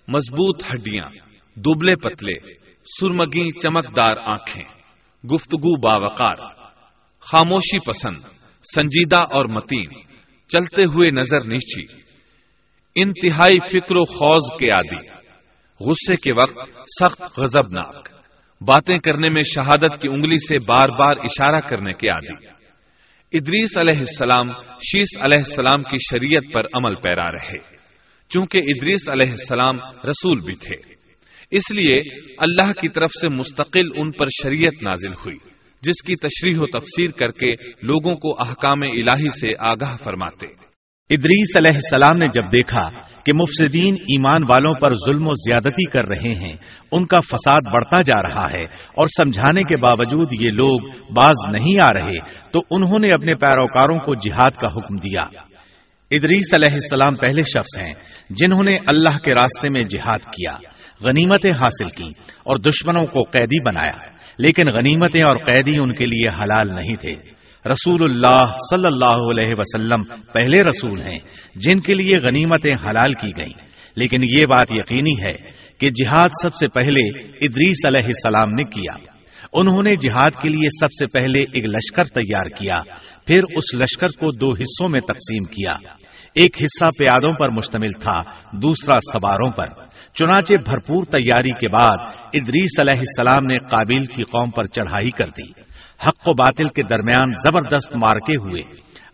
مضبوط 0.09 0.63
ہڈیاں، 0.75 1.11
دبلے 1.57 1.97
پتلے، 1.97 2.57
سرمگی 2.85 3.59
چمکدار 3.59 4.17
آنکھیں، 4.17 4.65
گفتگو 5.35 5.81
باوقار، 5.81 6.37
خاموشی 7.21 7.79
پسند، 7.79 8.17
سنجیدہ 8.75 9.21
اور 9.21 9.45
متین، 9.45 9.89
چلتے 10.49 10.83
ہوئے 10.83 11.11
نظر 11.11 11.41
نیچی، 11.45 12.01
انتہائی 12.97 13.59
فکر 13.59 13.95
و 13.95 14.05
خوض 14.05 14.61
کے 14.61 14.71
عادی، 14.71 15.09
غصے 15.81 16.17
کے 16.17 16.33
وقت 16.33 16.71
سخت 17.01 17.23
غزب 17.39 17.67
ناک 17.73 18.09
باتیں 18.61 18.99
کرنے 18.99 19.29
میں 19.29 19.43
شہادت 19.43 20.03
کی 20.03 20.09
انگلی 20.09 20.39
سے 20.39 20.55
بار 20.55 20.89
بار 20.99 21.13
اشارہ 21.25 21.61
کرنے 21.61 21.93
کے 21.93 22.09
عادی۔ 22.09 22.54
ادریس 23.33 23.77
علیہ 23.77 23.99
السلام 23.99 24.63
شیس 24.63 25.19
علیہ 25.23 25.39
السلام 25.39 25.83
کی 25.83 25.97
شریعت 25.99 26.55
پر 26.55 26.61
عمل 26.61 26.95
پیرا 26.95 27.33
رہے، 27.33 27.77
چونکہ 28.29 28.59
ادریس 28.59 29.09
علیہ 29.09 29.31
السلام 29.31 29.81
رسول 30.11 30.39
بھی 30.41 30.55
تھے۔ 30.55 30.95
اس 31.51 31.71
لیے 31.71 31.97
اللہ 32.39 32.73
کی 32.73 32.89
طرف 32.89 33.11
سے 33.11 33.35
مستقل 33.35 33.87
ان 33.97 34.11
پر 34.11 34.27
شریعت 34.27 34.83
نازل 34.83 35.13
ہوئی، 35.13 35.37
جس 35.83 36.03
کی 36.07 36.15
تشریح 36.17 36.57
و 36.59 36.79
تفسیر 36.79 37.19
کر 37.19 37.31
کے 37.31 37.53
لوگوں 37.83 38.17
کو 38.17 38.49
احکام 38.49 38.83
الہی 38.83 39.41
سے 39.41 39.49
آگاہ 39.59 39.97
فرماتے۔ 39.97 40.47
ادریس 41.11 41.57
علیہ 41.57 41.71
السلام 41.71 42.17
نے 42.17 42.27
جب 42.27 42.53
دیکھا 42.53 42.89
کہ 43.25 43.33
مفسدین 43.33 43.95
ایمان 43.95 44.43
والوں 44.49 44.75
پر 44.75 44.95
ظلم 44.95 45.27
و 45.29 45.31
زیادتی 45.31 45.91
کر 45.91 46.09
رہے 46.09 46.35
ہیں، 46.35 46.57
ان 46.93 47.07
کا 47.07 47.21
فساد 47.21 47.73
بڑھتا 47.73 48.01
جا 48.01 48.23
رہا 48.23 48.47
ہے 48.53 48.63
اور 48.95 49.07
سمجھانے 49.07 49.63
کے 49.63 49.77
باوجود 49.77 50.33
یہ 50.33 50.51
لوگ 50.55 50.89
باز 51.13 51.53
نہیں 51.53 51.77
آ 51.85 51.93
رہے، 51.93 52.17
تو 52.53 52.59
انہوں 52.71 52.99
نے 52.99 53.13
اپنے 53.13 53.35
پیروکاروں 53.35 53.99
کو 53.99 54.15
جہاد 54.15 54.61
کا 54.61 54.69
حکم 54.69 54.97
دیا۔ 54.97 55.23
ادریس 56.11 56.55
علیہ 56.55 56.73
السلام 56.73 57.17
پہلے 57.17 57.43
شخص 57.43 57.79
ہیں 57.79 57.93
جنہوں 58.31 58.65
نے 58.65 58.77
اللہ 58.87 59.19
کے 59.19 59.31
راستے 59.31 59.69
میں 59.69 59.85
جہاد 59.85 60.25
کیا، 60.25 60.53
غنیمتیں 61.01 61.51
حاصل 61.51 61.89
کی 61.89 62.09
اور 62.45 62.57
دشمنوں 62.57 63.07
کو 63.07 63.23
قیدی 63.23 63.61
بنایا، 63.61 63.99
لیکن 64.39 64.69
غنیمتیں 64.69 65.23
اور 65.23 65.37
قیدی 65.37 65.79
ان 65.79 65.95
کے 65.95 66.07
لیے 66.07 66.29
حلال 66.29 66.69
نہیں 66.75 66.97
تھے۔ 66.97 67.34
رسول 67.67 68.11
اللہ 68.11 68.41
صلی 68.71 68.89
اللہ 68.93 69.31
علیہ 69.31 69.55
وسلم 69.59 70.23
پہلے 70.33 70.63
رسول 70.63 71.01
ہیں، 71.01 71.19
جن 71.55 71.81
کے 71.81 71.95
لیے 71.95 72.13
غنیمتیں 72.23 72.75
حلال 72.87 73.13
کی 73.13 73.29
گئیں۔ 73.29 73.65
لیکن 73.97 74.23
یہ 74.23 74.47
بات 74.47 74.67
یقینی 74.71 75.29
ہے 75.29 75.35
کہ 75.81 75.91
جہاد 75.91 76.29
سب 76.43 76.55
سے 76.55 76.69
پہلے 76.69 77.19
ادریس 77.19 77.87
علیہ 77.87 78.03
السلام 78.03 78.53
نے 78.53 78.65
کیا۔ 78.65 78.93
انہوں 79.53 79.83
نے 79.85 79.91
جہاد 79.91 80.31
کے 80.43 80.49
لیے 80.49 80.67
سب 80.81 80.87
سے 80.87 81.07
پہلے 81.07 81.41
ایک 81.41 81.69
لشکر 81.69 82.05
تیار 82.05 82.47
کیا، 82.47 82.79
پھر 83.27 83.43
اس 83.57 83.75
لشکر 83.75 84.07
کو 84.07 84.33
دو 84.33 84.49
حصوں 84.49 84.89
میں 84.91 85.01
تقسیم 85.01 85.45
کیا۔ 85.45 85.89
ایک 86.35 86.57
حصہ 86.61 86.85
پیادوں 86.85 87.33
پر 87.33 87.51
مشتمل 87.51 87.91
تھا، 87.91 88.23
دوسرا 88.53 88.99
سواروں 89.01 89.51
پر۔ 89.51 89.67
چنانچہ 90.15 90.55
بھرپور 90.65 91.05
تیاری 91.05 91.51
کے 91.51 91.69
بعد 91.69 91.97
ادریس 92.35 92.81
علیہ 92.81 92.95
السلام 92.95 93.47
نے 93.47 93.59
قابل 93.59 94.03
کی 94.03 94.23
قوم 94.23 94.51
پر 94.51 94.65
چڑھائی 94.65 95.11
کر 95.11 95.27
دی۔ 95.27 95.74
حق 96.07 96.29
و 96.29 96.33
باطل 96.33 96.69
کے 96.69 96.83
درمیان 96.83 97.33
زبردست 97.43 97.97
مارکے 97.97 98.37
ہوئے۔ 98.37 98.63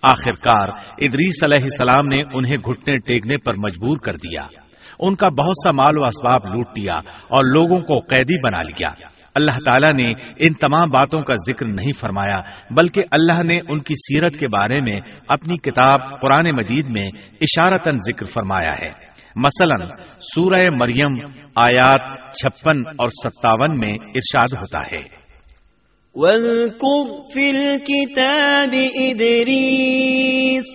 آخر 0.02 0.32
کار 0.32 0.68
ادریس 0.98 1.44
علیہ 1.44 1.62
السلام 1.62 2.06
نے 2.06 2.22
انہیں 2.34 2.56
گھٹنے 2.56 2.98
ٹیکنے 2.98 3.36
پر 3.36 3.54
مجبور 3.54 3.96
کر 3.96 4.12
دیا۔ 4.12 4.46
ان 4.98 5.14
کا 5.14 5.28
بہت 5.28 5.52
سا 5.64 5.70
مال 5.70 5.98
و 5.98 6.04
اسباب 6.04 6.46
لوٹ 6.46 6.78
لیا 6.78 6.94
اور 7.28 7.44
لوگوں 7.44 7.80
کو 7.80 7.98
قیدی 7.98 8.38
بنا 8.38 8.62
لیا۔ 8.62 8.88
اللہ 9.34 9.58
تعالیٰ 9.64 9.92
نے 9.92 10.12
ان 10.38 10.52
تمام 10.52 10.90
باتوں 10.90 11.22
کا 11.22 11.34
ذکر 11.34 11.66
نہیں 11.66 11.92
فرمایا، 12.00 12.42
بلکہ 12.70 13.00
اللہ 13.10 13.42
نے 13.42 13.56
ان 13.68 13.80
کی 13.80 13.94
سیرت 13.94 14.34
کے 14.34 14.48
بارے 14.48 14.80
میں 14.80 15.00
اپنی 15.28 15.56
کتاب 15.56 16.00
قرآن 16.20 16.50
مجید 16.50 16.90
میں 16.90 17.06
اشارتاً 17.40 17.94
ذکر 17.96 18.26
فرمایا 18.26 18.78
ہے۔ 18.82 18.92
مثلا، 19.36 19.86
سورہ 20.20 20.70
مریم 20.70 21.26
آیات 21.56 22.32
چھپن 22.32 22.86
اور 22.86 23.10
ستاون 23.10 23.78
میں 23.78 23.92
ارشاد 23.92 24.48
ہوتا 24.52 24.80
ہے۔ 24.80 25.19
واذكر 26.14 27.10
في 27.32 27.50
الكتاب 27.50 28.74
إدريس 29.00 30.70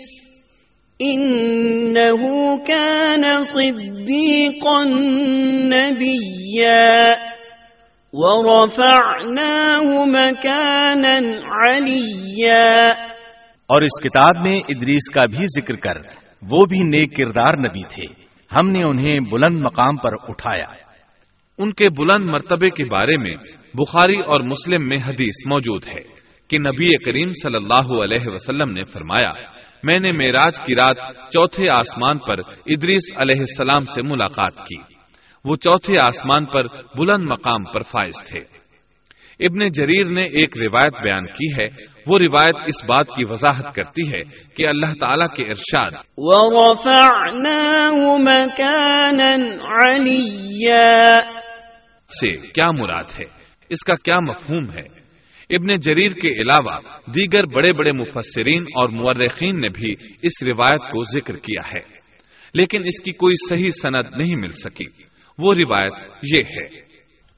إنه 1.04 2.24
كان 2.66 3.44
صديقا 3.44 4.84
نبيا 5.66 7.14
ورفعناه 8.14 9.88
مكانا 10.06 11.18
عليا 11.52 12.92
اور 13.68 13.82
اس 13.82 14.02
کتاب 14.04 14.48
میں 14.48 14.56
ادریس 14.56 15.12
کا 15.14 15.22
بھی 15.30 15.46
ذکر 15.46 15.76
کر 15.76 16.02
وہ 16.52 16.66
بھی 16.66 16.84
نیک 16.84 17.18
کردار 17.18 17.54
نبی 17.54 17.88
تھے۔ 17.94 18.14
ہم 18.58 18.68
نے 18.68 18.84
انہیں 18.90 19.20
بلند 19.20 19.62
مقام 19.62 19.96
پر 19.96 20.14
اٹھایا۔ 20.28 20.76
ان 21.58 21.74
کے 21.74 21.90
بلند 21.90 22.30
مرتبے 22.30 22.70
کے 22.70 22.86
بارے 22.86 23.18
میں 23.18 23.65
بخاری 23.78 24.16
اور 24.16 24.42
مسلم 24.42 24.88
میں 24.88 24.98
حدیث 25.08 25.46
موجود 25.46 25.88
ہے 25.88 26.02
کہ 26.50 26.58
نبی 26.58 26.98
کریم 26.98 27.32
صلی 27.44 27.64
اللہ 27.64 28.04
علیہ 28.04 28.34
وسلم 28.34 28.72
نے 28.72 28.92
فرمایا 28.92 29.32
میں 29.84 30.00
نے 30.00 30.12
میراج 30.12 30.58
کی 30.66 30.74
رات 30.76 31.16
چوتھے 31.16 31.68
آسمان 31.80 32.18
پر 32.18 32.40
ادریس 32.66 33.14
علیہ 33.18 33.40
السلام 33.40 33.84
سے 33.84 34.08
ملاقات 34.08 34.68
کی۔ 34.68 34.78
وہ 35.46 35.56
چوتھے 35.56 35.94
آسمان 36.08 36.46
پر 36.46 36.64
بلند 36.98 37.24
مقام 37.24 37.64
پر 37.64 37.82
فائز 37.82 38.32
تھے۔ 38.32 38.40
ابن 39.40 39.72
جریر 39.72 40.06
نے 40.06 40.24
ایک 40.24 40.58
روایت 40.58 40.94
بیان 40.94 41.26
کی 41.28 41.54
ہے۔ 41.60 41.86
وہ 42.08 42.20
روایت 42.20 42.56
اس 42.68 42.86
بات 42.86 43.08
کی 43.08 43.26
وضاحت 43.26 43.76
کرتی 43.76 44.10
ہے 44.10 44.24
کہ 44.56 44.68
اللہ 44.68 44.94
تعالیٰ 45.00 45.28
کے 45.36 45.44
ارشاد 45.44 45.92
سے 52.22 52.48
کیا 52.48 52.72
مراد 52.72 53.20
ہے؟ 53.20 53.35
اس 53.70 53.84
کا 53.84 53.94
کیا 54.06 54.20
مفہوم 54.20 54.64
ہے؟ 54.64 55.06
ابن 55.50 55.76
جریر 55.76 56.12
کے 56.12 56.28
علاوہ 56.28 56.78
دیگر 57.16 57.46
بڑے 57.46 57.74
بڑے 57.74 57.92
مفسرین 57.92 58.62
اور 58.62 58.90
مورخین 58.90 59.62
نے 59.62 59.70
بھی 59.70 59.94
اس 60.22 60.44
روایت 60.44 60.92
کو 60.92 61.04
ذکر 61.04 61.36
کیا 61.36 61.68
ہے۔ 61.68 61.96
لیکن 62.54 62.84
اس 62.84 63.04
کی 63.04 63.12
کوئی 63.12 63.56
صحیح 63.56 63.70
سند 63.70 64.22
نہیں 64.22 64.36
مل 64.36 64.52
سکی۔ 64.52 64.86
وہ 65.38 65.54
روایت 65.54 65.94
یہ 66.34 66.44
ہے۔ 66.46 66.86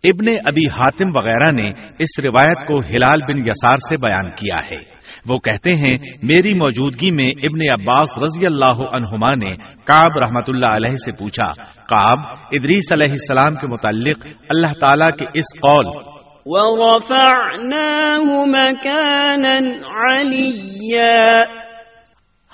ابن 0.03 0.25
ابی 0.29 0.69
حاتم 0.69 1.09
وغیرہ 1.15 1.51
نے 1.51 1.87
اس 1.99 2.19
روایت 2.19 2.67
کو 2.67 2.79
ہلال 2.79 3.33
بن 3.33 3.39
یسار 3.39 3.75
سے 3.75 3.95
بیان 3.95 4.31
کیا 4.31 4.69
ہے۔ 4.71 4.97
وہ 5.29 5.39
کہتے 5.39 5.69
ہیں، 5.75 5.97
میری 6.23 6.53
موجودگی 6.53 7.11
میں 7.11 7.31
ابن 7.43 7.81
عباس 7.81 8.17
رضی 8.17 8.45
اللہ 8.49 8.95
عنہما 8.95 9.35
نے 9.35 9.55
کاب 9.83 10.17
رحمت 10.17 10.43
اللہ 10.47 10.73
علیہ 10.73 10.95
سے 10.95 11.11
پوچھا 11.11 11.63
کاب 11.63 12.17
ادریس 12.51 12.93
علیہ 12.93 13.07
السلام 13.09 13.55
کے 13.55 13.67
متعلق 13.67 14.27
اللہ 14.49 14.79
تعالیٰ 14.79 15.09
کے 15.09 15.25
اس 15.25 15.59
قول 15.61 16.16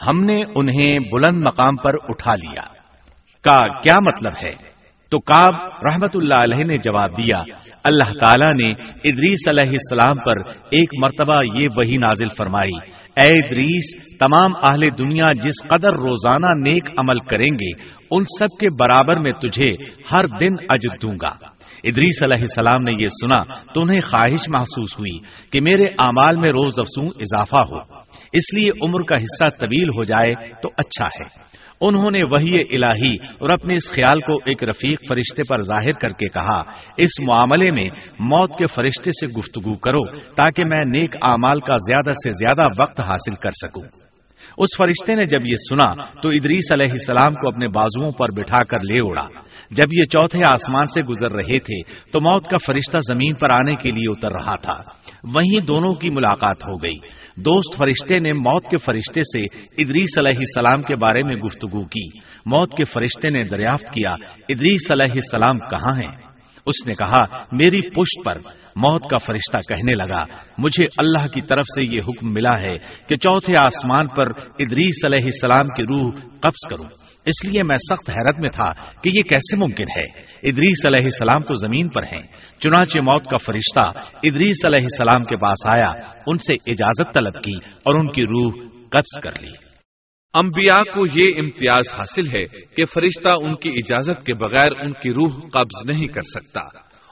ہم 0.07 0.17
نے 0.23 0.39
انہیں 0.55 1.11
بلند 1.11 1.43
مقام 1.47 1.75
پر 1.75 1.93
اٹھا 2.09 2.35
لیا۔ 2.35 2.61
کا 3.43 3.81
کیا 3.81 3.93
مطلب 4.07 4.33
ہے؟ 4.43 4.55
تو 5.09 5.19
کاب 5.19 5.53
رحمت 5.85 6.15
اللہ 6.15 6.43
علیہ 6.43 6.63
نے 6.63 6.77
جواب 6.77 7.17
دیا، 7.17 7.37
اللہ 7.83 8.19
تعالیٰ 8.19 8.53
نے 8.53 8.69
ادریس 8.83 9.49
علیہ 9.49 9.71
السلام 9.71 10.17
پر 10.17 10.49
ایک 10.49 10.89
مرتبہ 11.03 11.41
یہ 11.53 11.67
وہی 11.75 11.97
نازل 11.97 12.29
فرمائی، 12.37 12.91
اے 13.15 13.27
ادریس، 13.27 14.17
تمام 14.17 14.51
اہل 14.63 14.97
دنیا 14.97 15.33
جس 15.33 15.67
قدر 15.67 15.93
روزانہ 15.93 16.45
نیک 16.45 16.89
عمل 16.97 17.19
کریں 17.19 17.53
گے، 17.53 17.71
ان 18.11 18.23
سب 18.39 18.59
کے 18.59 18.67
برابر 18.79 19.19
میں 19.19 19.31
تجھے 19.31 19.69
ہر 19.85 20.37
دن 20.37 20.65
اجر 20.69 20.97
دوں 21.01 21.15
گا۔ 21.21 21.52
ادریس 21.83 22.23
علیہ 22.23 22.37
السلام 22.37 22.83
نے 22.83 22.91
یہ 22.91 23.07
سنا، 23.07 23.43
تو 23.73 23.81
انہیں 23.81 23.99
خواہش 23.99 24.49
محسوس 24.49 24.99
ہوئی 24.99 25.19
کہ 25.51 25.61
میرے 25.61 25.85
اعمال 25.85 26.37
میں 26.37 26.49
روز 26.49 26.73
افسوں 26.79 27.05
اضافہ 27.05 27.73
ہو۔ 27.73 27.79
اس 28.33 28.53
لیے 28.53 28.69
عمر 28.69 29.03
کا 29.03 29.17
حصہ 29.17 29.49
طویل 29.59 29.89
ہو 29.89 30.03
جائے 30.03 30.33
تو 30.63 30.69
اچھا 30.77 31.23
ہے۔ 31.23 31.53
انہوں 31.81 32.11
نے 32.11 32.19
وہی 32.31 32.59
الہی 32.59 33.15
اور 33.39 33.49
اپنے 33.49 33.73
اس 33.75 33.91
خیال 33.91 34.21
کو 34.21 34.33
ایک 34.35 34.63
رفیق 34.63 34.99
فرشتے 35.09 35.43
پر 35.49 35.61
ظاہر 35.61 35.91
کر 35.91 36.09
کے 36.09 36.27
کہا، 36.27 36.63
اس 36.97 37.09
معاملے 37.27 37.71
میں 37.71 37.85
موت 38.19 38.57
کے 38.57 38.65
فرشتے 38.65 39.11
سے 39.11 39.39
گفتگو 39.39 39.75
کرو 39.75 40.19
تاکہ 40.19 40.65
میں 40.65 40.81
نیک 40.85 41.15
اعمال 41.21 41.59
کا 41.59 41.75
زیادہ 41.75 42.11
سے 42.11 42.31
زیادہ 42.31 42.81
وقت 42.81 42.99
حاصل 42.99 43.35
کر 43.35 43.49
سکوں۔ 43.49 44.12
اس 44.57 44.69
فرشتے 44.77 45.15
نے 45.15 45.25
جب 45.25 45.45
یہ 45.45 45.55
سنا 45.69 46.03
تو 46.21 46.29
ادریس 46.29 46.71
علیہ 46.73 46.89
السلام 46.89 47.33
کو 47.33 47.47
اپنے 47.47 47.67
بازوؤں 47.67 48.11
پر 48.11 48.31
بٹھا 48.31 48.63
کر 48.63 48.77
لے 48.77 48.99
اڑا 48.99 49.27
جب 49.71 49.85
یہ 49.91 50.03
چوتھے 50.03 50.39
آسمان 50.51 50.85
سے 50.85 51.01
گزر 51.09 51.35
رہے 51.35 51.59
تھے 51.59 51.81
تو 52.11 52.19
موت 52.31 52.47
کا 52.47 52.57
فرشتہ 52.57 52.97
زمین 53.13 53.33
پر 53.33 53.47
آنے 53.51 53.75
کے 53.75 53.89
لیے 53.89 54.11
اتر 54.11 54.31
رہا 54.31 54.55
تھا۔ 54.55 54.81
وہیں 55.23 55.65
دونوں 55.65 55.93
کی 55.93 56.09
ملاقات 56.09 56.57
ہو 56.67 56.75
گئی۔ 56.75 56.97
دوست 57.37 57.77
فرشتے 57.77 58.19
نے 58.19 58.33
موت 58.33 58.63
کے 58.63 58.77
فرشتے 58.77 59.21
سے 59.21 59.59
ادریس 59.83 60.17
علیہ 60.17 60.37
السلام 60.37 60.81
کے 60.81 60.95
بارے 60.95 61.23
میں 61.25 61.35
گفتگو 61.35 61.85
کی۔ 61.85 62.19
موت 62.45 62.71
کے 62.71 62.83
فرشتے 62.83 63.29
نے 63.29 63.43
دریافت 63.43 63.89
کیا، 63.89 64.11
ادریس 64.49 64.91
علیہ 64.91 65.13
السلام 65.13 65.59
کہاں 65.59 65.99
ہیں؟ 65.99 66.32
اس 66.65 66.87
نے 66.87 66.93
کہا، 66.93 67.23
میری 67.51 67.81
پشت 67.81 68.25
پر 68.25 68.37
موت 68.75 69.03
کا 69.03 69.17
فرشتہ 69.17 69.57
کہنے 69.57 69.91
لگا، 69.91 70.43
مجھے 70.57 70.85
اللہ 70.97 71.27
کی 71.27 71.41
طرف 71.41 71.65
سے 71.75 71.95
یہ 71.95 72.01
حکم 72.01 72.33
ملا 72.33 72.61
ہے 72.61 72.77
کہ 73.07 73.15
چوتھے 73.15 73.53
آسمان 73.57 74.07
پر 74.07 74.27
ادریس 74.59 75.05
علیہ 75.05 75.23
السلام 75.23 75.67
کی 75.67 75.83
روح 75.83 76.11
قبض 76.39 76.69
کروں۔ 76.69 76.89
اس 77.25 77.45
لیے 77.45 77.63
میں 77.63 77.75
سخت 77.75 78.11
حیرت 78.11 78.39
میں 78.39 78.49
تھا 78.49 78.73
کہ 79.01 79.09
یہ 79.13 79.21
کیسے 79.21 79.57
ممکن 79.57 79.83
ہے۔ 79.83 80.21
ادریس 80.49 80.85
علیہ 80.85 81.03
السلام 81.03 81.41
تو 81.41 81.55
زمین 81.55 81.89
پر 81.89 82.01
ہیں، 82.03 82.27
چنانچہ 82.59 82.99
موت 83.05 83.23
کا 83.23 83.37
فرشتہ 83.37 83.99
ادریس 84.23 84.65
علیہ 84.65 84.81
السلام 84.81 85.25
کے 85.25 85.37
پاس 85.37 85.67
آیا، 85.67 85.89
ان 86.27 86.37
سے 86.37 86.71
اجازت 86.71 87.13
طلب 87.13 87.43
کی 87.43 87.55
اور 87.83 87.95
ان 87.95 88.07
کی 88.07 88.23
روح 88.23 88.51
قبض 88.89 89.19
کر 89.23 89.31
لی۔ 89.41 89.62
انبیاء 90.33 90.83
کو 90.83 91.05
یہ 91.05 91.31
امتیاز 91.41 91.93
حاصل 91.93 92.27
ہے 92.27 92.45
کہ 92.75 92.85
فرشتہ 92.85 93.29
ان 93.43 93.55
کی 93.55 93.69
اجازت 93.69 94.25
کے 94.25 94.33
بغیر 94.33 94.71
ان 94.79 94.93
کی 94.93 95.13
روح 95.13 95.39
قبض 95.53 95.85
نہیں 95.85 96.07
کر 96.07 96.21
سکتا۔ 96.21 96.59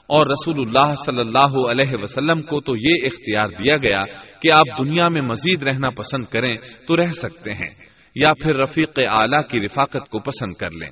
اور 0.01 0.27
رسول 0.27 0.59
اللہ 0.59 0.95
صلی 0.95 1.19
اللہ 1.19 1.71
علیہ 1.71 2.03
وسلم 2.03 2.41
کو 2.41 2.61
تو 2.61 2.75
یہ 2.75 2.93
اختیار 3.05 3.61
دیا 3.61 3.77
گیا 3.77 4.21
کہ 4.41 4.49
آپ 4.55 4.79
دنیا 4.79 5.07
میں 5.07 5.21
مزید 5.21 5.63
رہنا 5.63 5.89
پسند 5.89 6.25
کریں 6.25 6.55
تو 6.87 6.97
رہ 6.97 7.11
سکتے 7.11 7.51
ہیں، 7.51 7.75
یا 8.15 8.33
پھر 8.33 8.55
رفیق 8.55 8.99
اعلی 9.07 9.47
کی 9.47 9.65
رفاقت 9.65 10.09
کو 10.09 10.19
پسند 10.19 10.59
کر 10.59 10.71
لیں۔ 10.71 10.89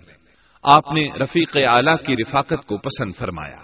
آپ 0.63 0.93
نے 0.93 1.01
رفیق 1.23 1.57
اعلی 1.67 2.03
کی 2.05 2.23
رفاقت 2.23 2.67
کو 2.67 2.77
پسند 2.77 3.15
فرمایا۔ 3.17 3.57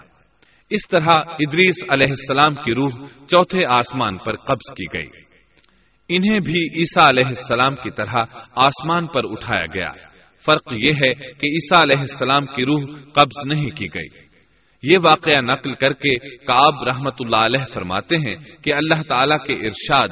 اس 0.70 0.88
طرح 0.88 1.16
ادریس 1.16 1.84
علیہ 1.90 2.06
السلام 2.06 2.54
کی 2.54 2.74
روح 2.74 2.90
چوتھے 3.26 3.64
آسمان 3.66 4.18
پر 4.18 4.32
قبض 4.32 4.74
کی 4.76 4.98
گئی۔ 4.98 5.25
انہیں 6.08 6.40
بھی 6.40 6.60
عیسیٰ 6.78 7.08
علیہ 7.08 7.26
السلام 7.26 7.74
کی 7.76 7.90
طرح 7.90 8.24
آسمان 8.52 9.06
پر 9.06 9.20
اٹھایا 9.24 9.64
گیا۔ 9.74 9.92
فرق 10.46 10.72
یہ 10.84 10.90
ہے 10.90 11.14
کہ 11.14 11.46
عیسیٰ 11.46 11.82
علیہ 11.82 11.98
السلام 11.98 12.46
کی 12.46 12.66
روح 12.66 12.80
قبض 13.12 13.46
نہیں 13.46 13.70
کی 13.70 13.86
گئی۔ 13.86 14.26
یہ 14.82 14.96
واقعہ 15.04 15.42
نقل 15.42 15.72
کر 15.72 15.92
کے 15.92 16.28
کاب 16.28 16.82
رحمت 16.82 17.14
اللہ 17.20 17.36
علیہ 17.36 17.74
فرماتے 17.74 18.16
ہیں 18.16 18.64
کہ 18.64 18.74
اللہ 18.74 19.02
تعالیٰ 19.08 19.44
کے 19.44 19.52
ارشاد 19.52 20.08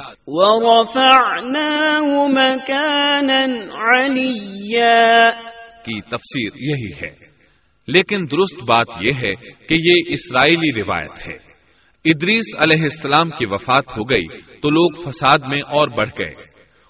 کی 5.85 6.01
تفسیر 6.01 6.51
یہی 6.57 7.07
ہے۔ 7.07 7.25
لیکن 7.89 8.25
درست 8.33 8.55
بات 8.69 9.05
یہ 9.05 9.13
ہے 9.25 9.33
کہ 9.67 9.75
یہ 9.75 10.03
اسرائیلی 10.07 10.83
روایت 10.83 11.29
ہے۔ 11.29 11.54
ادریس 12.05 12.55
علیہ 12.57 12.83
السلام 12.83 13.31
کی 13.31 13.47
وفات 13.47 13.85
ہو 13.93 14.03
گئی 14.03 14.41
تو 14.41 14.71
لوگ 14.71 15.11
فساد 15.11 15.39
میں 15.49 15.61
اور 15.61 15.89
بڑھ 15.89 16.11
گئے۔ 16.19 16.35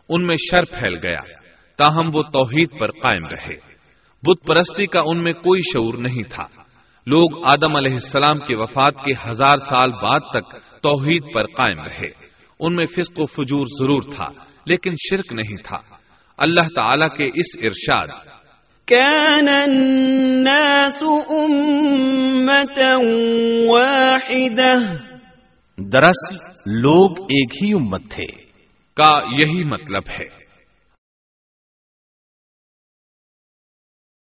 ان 0.08 0.26
میں 0.26 0.36
شر 0.50 0.64
پھیل 0.64 0.92
گیا۔ 1.02 1.38
تاہم 1.78 2.06
وہ 2.14 2.22
توحید 2.22 2.70
پر 2.80 2.90
قائم 2.90 3.26
رہے۔ 3.26 3.74
بت 4.22 4.46
پرستی 4.46 4.86
کا 4.86 5.00
ان 5.00 5.22
میں 5.22 5.32
کوئی 5.32 5.60
شعور 5.60 5.94
نہیں 5.94 6.22
تھا۔ 6.22 6.62
لوگ 7.06 7.44
آدم 7.44 7.76
علیہ 7.76 7.94
السلام 7.94 8.38
کی 8.38 8.54
وفات 8.54 8.94
کے 9.04 9.12
ہزار 9.12 9.58
سال 9.58 9.92
بعد 9.92 10.20
تک 10.20 10.54
توحید 10.82 11.22
پر 11.22 11.46
قائم 11.46 11.84
رہے۔ 11.84 12.24
ان 12.60 12.74
میں 12.76 12.86
فسق 12.86 13.20
و 13.20 13.24
فجور 13.24 13.66
ضرور 13.78 14.02
تھا، 14.16 14.28
لیکن 14.66 14.92
شرک 15.10 15.32
نہیں 15.32 15.62
تھا۔ 15.64 15.78
اللہ 16.38 16.80
تعالی 16.80 17.16
کے 17.16 17.24
اس 17.24 17.70
ارشاد 17.70 18.33
كان 18.86 19.48
الناس 19.48 21.02
دراصل 25.92 26.36
لوگ 26.66 27.10
ایک 27.20 27.64
ہی 27.64 27.72
امت 27.72 28.00
تھے۔ 28.10 28.26
کا 28.96 29.18
یہی 29.32 29.64
مطلب 29.64 30.02
ہے۔ 30.08 30.43